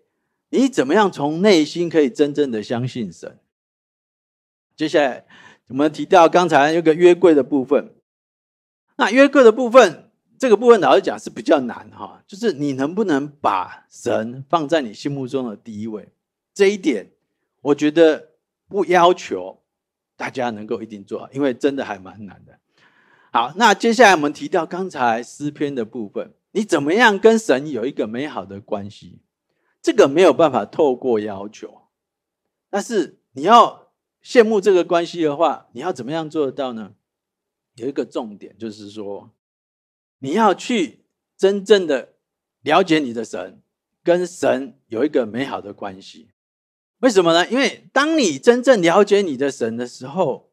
[0.50, 3.38] 你怎么样从内心可以真正的相信神？
[4.78, 5.26] 接下来
[5.68, 7.94] 我们提到刚才有个约柜的部分。
[9.02, 16.10] 那约柜的部分，这个部分老实讲是比较难哈，就是你能不能把神放在你心目中的第一位？
[16.54, 17.10] 这一点。
[17.62, 18.30] 我觉得
[18.68, 19.64] 不要求
[20.16, 22.60] 大家能够一定做好，因为真的还蛮难的。
[23.32, 29.22] 好，那接下来我们提到刚才诗篇的部分，你怎么样跟神有一个美好的关系？
[29.82, 31.82] 这个没有办法透过要求，
[32.70, 33.88] 但是你要
[34.24, 36.94] 羡慕这个关系的话，你要怎么样做得到呢？
[37.82, 39.32] 有一个重点就是说，
[40.20, 41.00] 你要去
[41.36, 42.14] 真正的
[42.62, 43.60] 了解你的神，
[44.04, 46.30] 跟神有一个美好的关系。
[47.00, 47.50] 为什么呢？
[47.50, 50.52] 因为当你真正了解你的神的时候，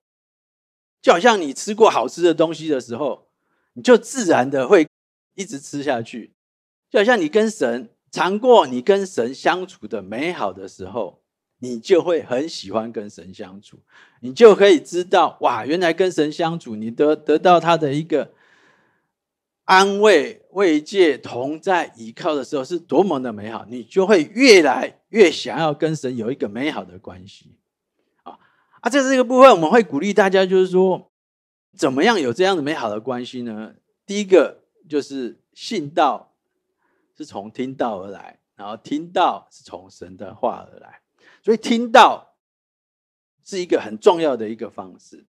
[1.03, 3.29] 就好像你吃过好吃的东西的时候，
[3.75, 4.89] 你就自然的会
[5.35, 6.33] 一直吃下去。
[6.89, 11.23] 就好像你跟神尝过你跟神相处的美好的时候，
[11.59, 13.81] 你就会很喜欢跟神相处。
[14.21, 18.33] 你就可以知道，哇，原来跟神相处，你得得到他的一个
[19.65, 23.65] 安慰、慰藉、同在、依靠的时候，是多么的美好。
[23.69, 24.95] 你就会越来。
[25.09, 27.57] 越想要跟神有一个美好的关系，
[28.25, 28.39] 啊
[28.83, 31.11] 啊，这是一个部分，我们会鼓励大家，就是说，
[31.75, 33.73] 怎么样有这样的美好的关系呢？
[34.05, 36.35] 第一个就是信道
[37.17, 41.01] 是从听道而来，然后听到是从神的话而来，
[41.43, 42.28] 所以听到
[43.49, 45.25] 是一个很重要的一个方式。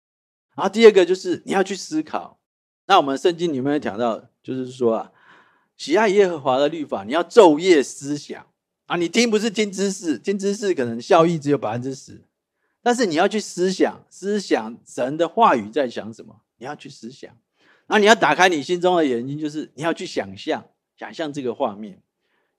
[0.54, 2.38] 然后第二个就是你要去思考，
[2.86, 5.12] 那我们圣经里面讲到，就是说啊，
[5.78, 8.46] 喜爱耶和华的律法，你要昼夜思想。
[8.86, 12.24] 啊，你听不是听知识，听知识可能效益只有百分之十，
[12.82, 17.38] 但是你要去思想，思想神的话语在想什么，你要去思想，
[17.86, 22.02] 那你要打开你心中的眼睛，就是你要去想象，想象这个画面，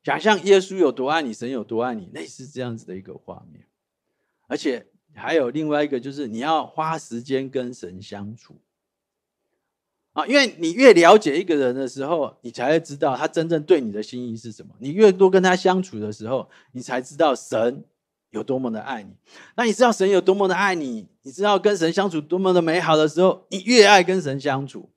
[0.06, 3.68] 想象耶稣有多爱你，神有多爱你，类似这样子的一个画面，
[4.48, 8.56] 而且还有另外一个，就是你要花时间跟神相处。
[10.14, 14.76] 啊，因为你越了解一个人的时候，你才会知道他真正对你的心意是什么。
[14.80, 17.86] 你越多跟他相处的时候，你才知道神
[18.32, 19.16] 有多么的爱你。
[19.56, 24.90] 那你知道神有多么的爱你，你知道跟神相处多么的美好的时候，你越爱跟神相处，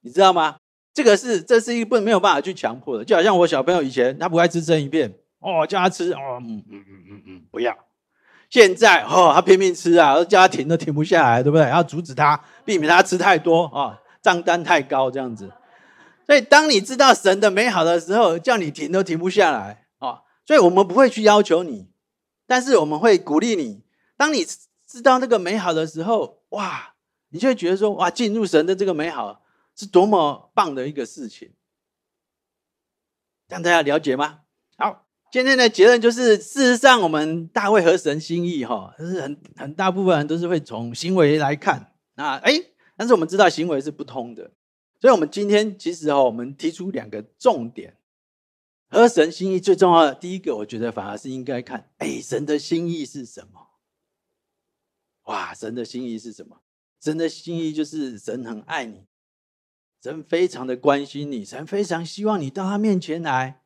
[0.00, 0.56] 你知道吗？
[0.92, 3.04] 这个是这是一个不没有办法去强迫的。
[3.04, 7.85] 就好像我小朋友以前他不爱吃生鱼片，哦，叫他吃，哦，嗯嗯嗯嗯嗯，不要。
[8.50, 11.68] 现在哦，他拼命吃啊，叫他停都停不下来，对不对？
[11.68, 13.82] 要阻止他，避免他吃太多啊。
[13.82, 15.52] 哦账单太高，这样子，
[16.26, 20.22] 所以当你知道神的美好的时候，叫你停都停不下来啊！
[20.44, 21.88] 所以我们不会去要求你，
[22.44, 23.84] 但是我们会鼓励你。
[24.16, 24.44] 当你
[24.84, 26.94] 知道那个美好的时候，哇，
[27.28, 29.42] 你就会觉得说，哇，进入神的这个美好
[29.76, 31.52] 是多么棒的一个事情。
[33.46, 34.40] 让大家了解吗？
[35.36, 42.54] 今天的结论就是，事实上我们大卫合神心意哈，就是很很大部分人都是会从行为来看啊，哎，
[42.96, 44.50] 但是我们知道行为是不通的，
[44.98, 47.98] 所以我们今天其实哈，我们提出两个重点，
[48.88, 53.60] 合神心意最重要的第一个，我觉得反而是应该看，哎，神的心意是什么？
[55.24, 56.62] 哇，神的心意是什么？
[56.98, 59.04] 神的心意就是神很爱你，
[60.02, 63.60] 神非常的关心你，神非常希望你到他面前来。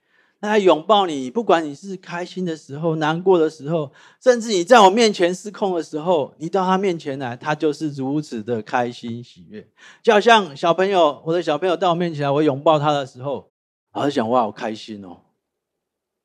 [0.49, 9.69] 他拥抱你，不管你是开心的时候、难过的时候，甚至你在我面前失控的时候，你到他面前来，他就是如此的开心喜悦。
[10.03, 13.51] 就好像小朋友，我的小朋友到我面前来，我拥抱他的时候，
[13.93, 15.19] 我就想哇，好开心哦，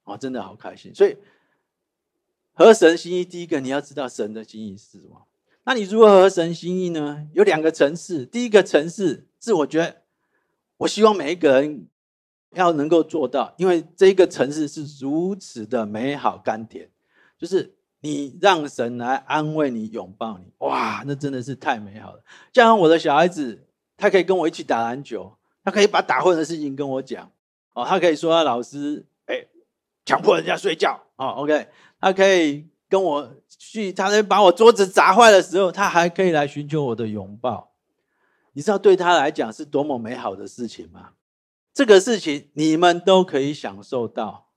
[0.06, 0.96] 哦，真的好开心。
[0.96, 1.18] 所以
[2.54, 5.28] 合神心意，第一个你要知道神的心意是什么。
[5.66, 7.28] 那你如何合神心意呢？
[7.34, 10.04] 有两个层次，第一个层次是我觉得，
[10.78, 11.88] 我希望每一个人。
[12.54, 16.90] 要能够做到，因为这个城市是如此的美好甘甜，
[17.38, 22.24] 就是你让神来安慰你、拥抱你，哇，那真的是太美好了。
[22.54, 23.66] 就像我的小孩子，
[23.98, 27.32] 他可以跟我一起打篮球，他可以把打混的事情跟我讲，
[27.74, 29.46] 哦，他可以说他老师，哎，
[30.06, 31.68] 强迫人家睡觉，哦，OK，
[32.00, 37.72] 他可以跟我去，他在把我桌子砸坏的时候，他还可以来寻求我的拥抱。
[38.54, 41.10] 你知道对他来讲是多么美好的事情吗？
[41.76, 44.48] 这个事情你们都可以享受到，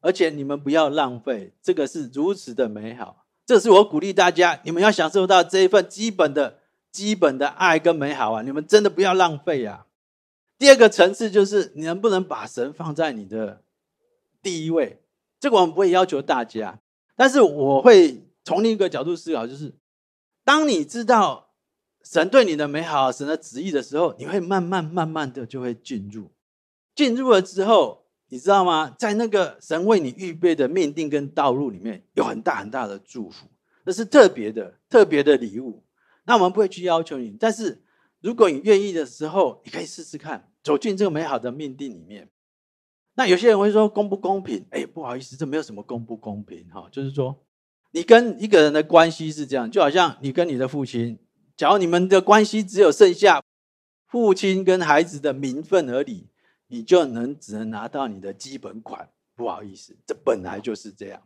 [0.00, 3.24] 而且你们不要浪费，这个是如此的美好。
[3.46, 6.58] 这是我鼓励大家，你们要享受到这一份基本的、
[6.92, 8.42] 基本的爱跟美好啊！
[8.42, 9.86] 你们真的不要浪费啊！
[10.58, 13.62] 第二个层次就是，你能不能把神放在你的
[14.42, 15.00] 第一位？
[15.40, 16.80] 这个我们不会要求大家，
[17.16, 19.74] 但是我会从另一个角度思考，就是
[20.44, 21.48] 当你知道
[22.04, 26.30] 神对你的美好、神的旨意的时候，你会慢慢、慢慢的就会进入。
[26.98, 28.92] 进入了之后，你知道吗？
[28.98, 33.46] 在那个神为你预备的命定跟道路里面，有很大很大的祝福，
[33.84, 35.84] 那是特别的、特别的礼物。
[36.24, 37.84] 那我们不会去要求你，但是
[38.20, 42.28] 如果你愿意的时候，你可以试试看走进这个美好的命定里面。
[43.14, 44.66] 那有些人会说公不公平？
[44.70, 47.44] 哎，不好意思，这没有什么公不公平哈，就是说
[47.92, 51.16] 你跟一个人的关系是这样，就好像你跟你的父亲，
[51.56, 53.40] 假如你们的关系只有剩下
[54.08, 56.26] 父亲跟孩子的名分而已。
[56.68, 61.22] 你就能只能拿到你的基本款，不好意思，这本来就是这样。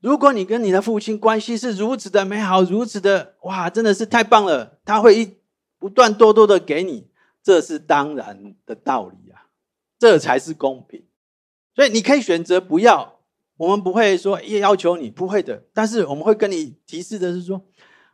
[0.00, 5.38] 如果你跟你的父亲关系是如此的美好，如此的哇，真的是太棒了，他会一
[5.78, 7.08] 不断多多的给你，
[7.42, 9.48] 这是当然的道理啊，
[9.98, 11.06] 这才是公平。
[11.74, 13.20] 所以你可以选择不要，
[13.56, 15.64] 我们不会说也要求你，不会的。
[15.72, 17.64] 但是我们会跟你提示的是说，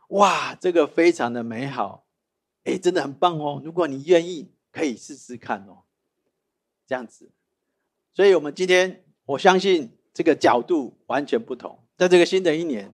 [0.09, 2.05] 哇，这个非常的美好，
[2.63, 3.61] 哎，真的很棒哦。
[3.63, 5.83] 如果你愿意，可以试试看哦。
[6.91, 7.31] 这样子，
[8.13, 11.79] 所以我们今天我相信这个角度完全不同。
[11.95, 12.91] 在这个新的一年，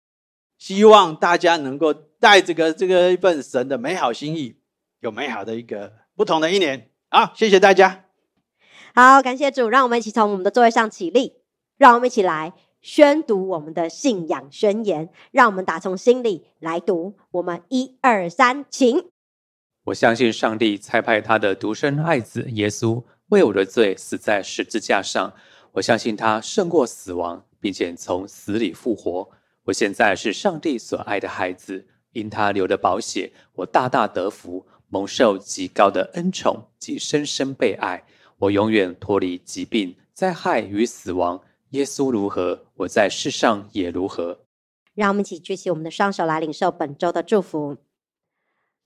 [0.57, 4.57] 希望大家能够带这个这个一份神的美好心意，
[5.01, 6.89] 有美好的一个不同的一年。
[7.11, 8.07] 好，谢谢大家。
[8.95, 11.35] 好，感谢主，让我们一起从我们的座位上起立，
[11.77, 15.11] 让我们一起来宣读我们的信仰宣言。
[15.33, 17.15] 让我们打从心里来读。
[17.33, 19.11] 我们一二三，请。
[19.85, 23.05] 我相信上帝差派他的独生爱子耶稣。
[23.33, 25.33] 为我的罪死在十字架上，
[25.73, 29.31] 我相信他胜过死亡，并且从死里复活。
[29.65, 38.05] 我现在是上帝所爱的孩子，因他流的宝血，我大大得福，蒙受极高的恩宠及深深被爱。
[38.37, 41.41] 我永远脱离疾病、灾害与死亡。
[41.71, 44.41] 耶稣如何，我在世上也如何。
[44.95, 47.79] 让我们一起举起我们的双手来领受本周的祝福。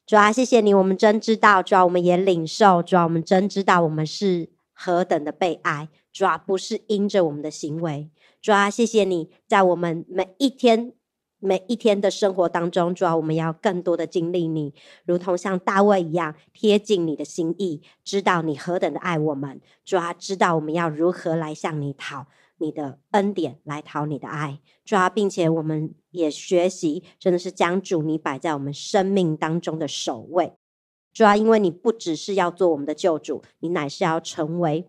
[0.06, 8.08] 主啊，谢谢你，我们真知道；主啊，我们也领受；主啊，我们真知道我们是何等的被爱；主啊，不是因着我们的行为；
[8.40, 10.92] 主啊，谢谢你在我们每一天
[11.40, 14.72] 每一天的生活当中；主啊，我们要更多的经历你，
[15.04, 22.26] 如同像大卫一样贴近你的心意，知道你何等的爱我们；主啊，知道我们要如何来向你讨。
[22.58, 30.54] 你的恩典来讨你的爱，主啊，并且我们也学习，真的是将主你摆在我们生命当中的首位，
[31.12, 34.88] 主啊，因为你不只是要做我们的救主，你乃是要成为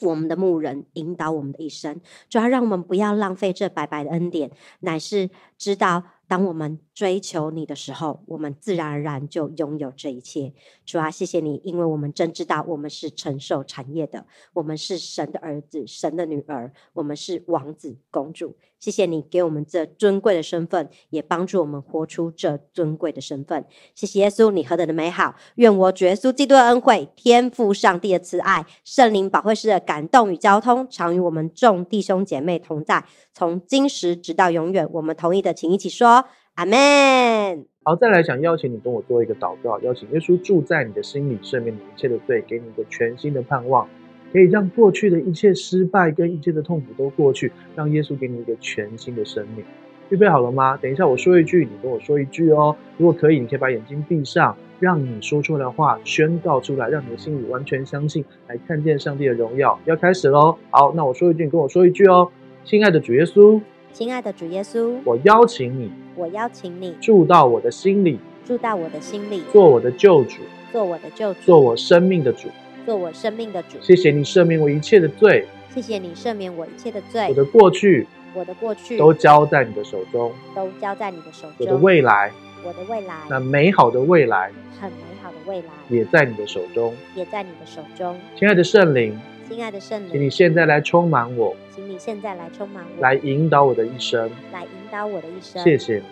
[0.00, 2.00] 我们的牧人，引导我们的一生。
[2.28, 10.52] 主要，让我们不要浪费这白白的恩典，乃是知道当我们追求你的时候，我们自然而然就拥有这一切。
[10.86, 18.54] 主啊，谢谢你，因为我们真知道我们是承受产业的，我们是神的儿子、神的女儿，我们是王子公主。
[18.78, 23.66] 谢谢你给我们这尊贵的身份，也帮助我们活出这尊贵的身份。
[23.94, 25.34] 谢谢耶稣，你何等的美好！
[25.56, 34.88] 愿我主耶稣基督的恩惠、天父上帝的慈爱、圣灵保惠师的感动与交通，常与我们众弟兄姐妹同在，从今时直到永远。
[34.92, 36.24] 我们同意的，请一起说。
[36.56, 37.64] 阿门。
[37.84, 43.88] 好，再来想邀请你跟我做一个祷告，邀请耶稣住在你的心里，赦免你一切的罪，给你一个全新的盼望，
[44.32, 49.64] 可以让过去的一切失败跟一切的痛苦都过去，让耶稣给你一个全新的生命。
[50.10, 50.76] 预备好了吗？
[50.76, 52.76] 等一下我说一句，你跟我说一句哦。
[52.98, 59.78] 如果可以，你可以把眼睛闭上，让你说出来的话宣告出来，让你的心里完全相信，来看见上帝的荣耀。
[59.86, 60.58] 要开始喽！
[60.70, 62.30] 好，那我说一句，你跟我说一句哦。
[62.64, 63.60] 亲爱的主耶稣。
[63.92, 70.36] 亲爱的主耶稣，我邀请你，我邀请你住到我的心里，住到我的心里，做我的救主，
[70.70, 72.48] 做我的救主，做我生命的主，
[72.86, 73.78] 做我生命的主。
[73.80, 75.44] 谢谢你赦免我一切的罪，
[75.74, 77.26] 谢谢你赦免我一切的罪。
[77.30, 81.54] 我的过去，我的过去都交在你的手中，都交在你的手中。
[81.58, 82.30] 我的未来，
[82.64, 88.16] 我的未来，那美好的未来，很美好的未来，也在你的手中，也在你的手中。
[88.38, 89.18] 亲爱的圣灵。
[89.50, 95.60] 亲爱的圣灵，请你现在来充满我，请你现在来充满我，来引导我的一生，来引导我的一生。
[95.64, 95.96] 谢谢。
[95.96, 96.02] 你，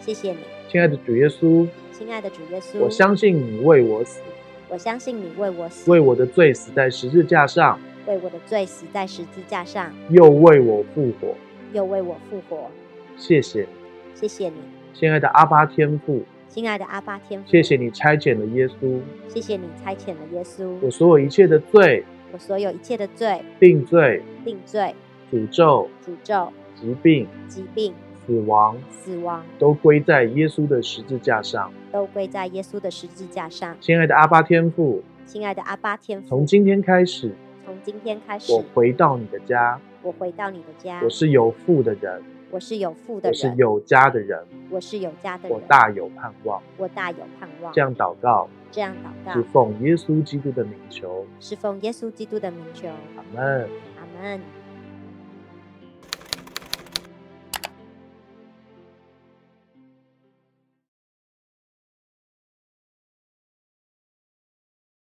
[0.00, 0.38] 谢谢你，
[0.68, 4.20] 亲爱的主耶稣，亲爱的主耶稣，我相信你为我死，
[4.68, 7.78] 我相信你为我死，为我的罪死在十字架上，
[8.08, 11.36] 为我的罪死在十字架上，又为我复活，
[11.72, 12.68] 又为我复活。
[13.16, 13.64] 谢谢，
[14.12, 14.56] 谢谢你，
[14.92, 22.04] 亲爱的阿巴天父，亲爱的阿巴天父，谢谢你差遣了耶稣，谢谢你差遣了耶稣，我所有一切的罪。
[22.32, 24.94] 我所有一切的罪、定罪、定罪、
[25.32, 27.94] 诅咒、诅咒、疾病、疾病、
[28.26, 33.76] 死亡、死亡，都归在耶稣的十字架上，都归在耶稣的十字架上。
[33.80, 37.32] 亲爱的阿巴天父，亲爱的阿巴天父，从今天开始，
[37.64, 42.22] 从今天开始，我回到你的家，我回到你的家，我是有父的人。
[42.50, 47.70] 我是有父的人，我是有家的人，我是有家的人，我大有盼望，我大有盼望。
[47.74, 48.48] 这样祷告，
[48.78, 52.86] 这样祷告，是奉耶稣基督的名求，是奉耶稣基督的名求。
[52.86, 53.68] 阿门，
[53.98, 54.40] 阿门。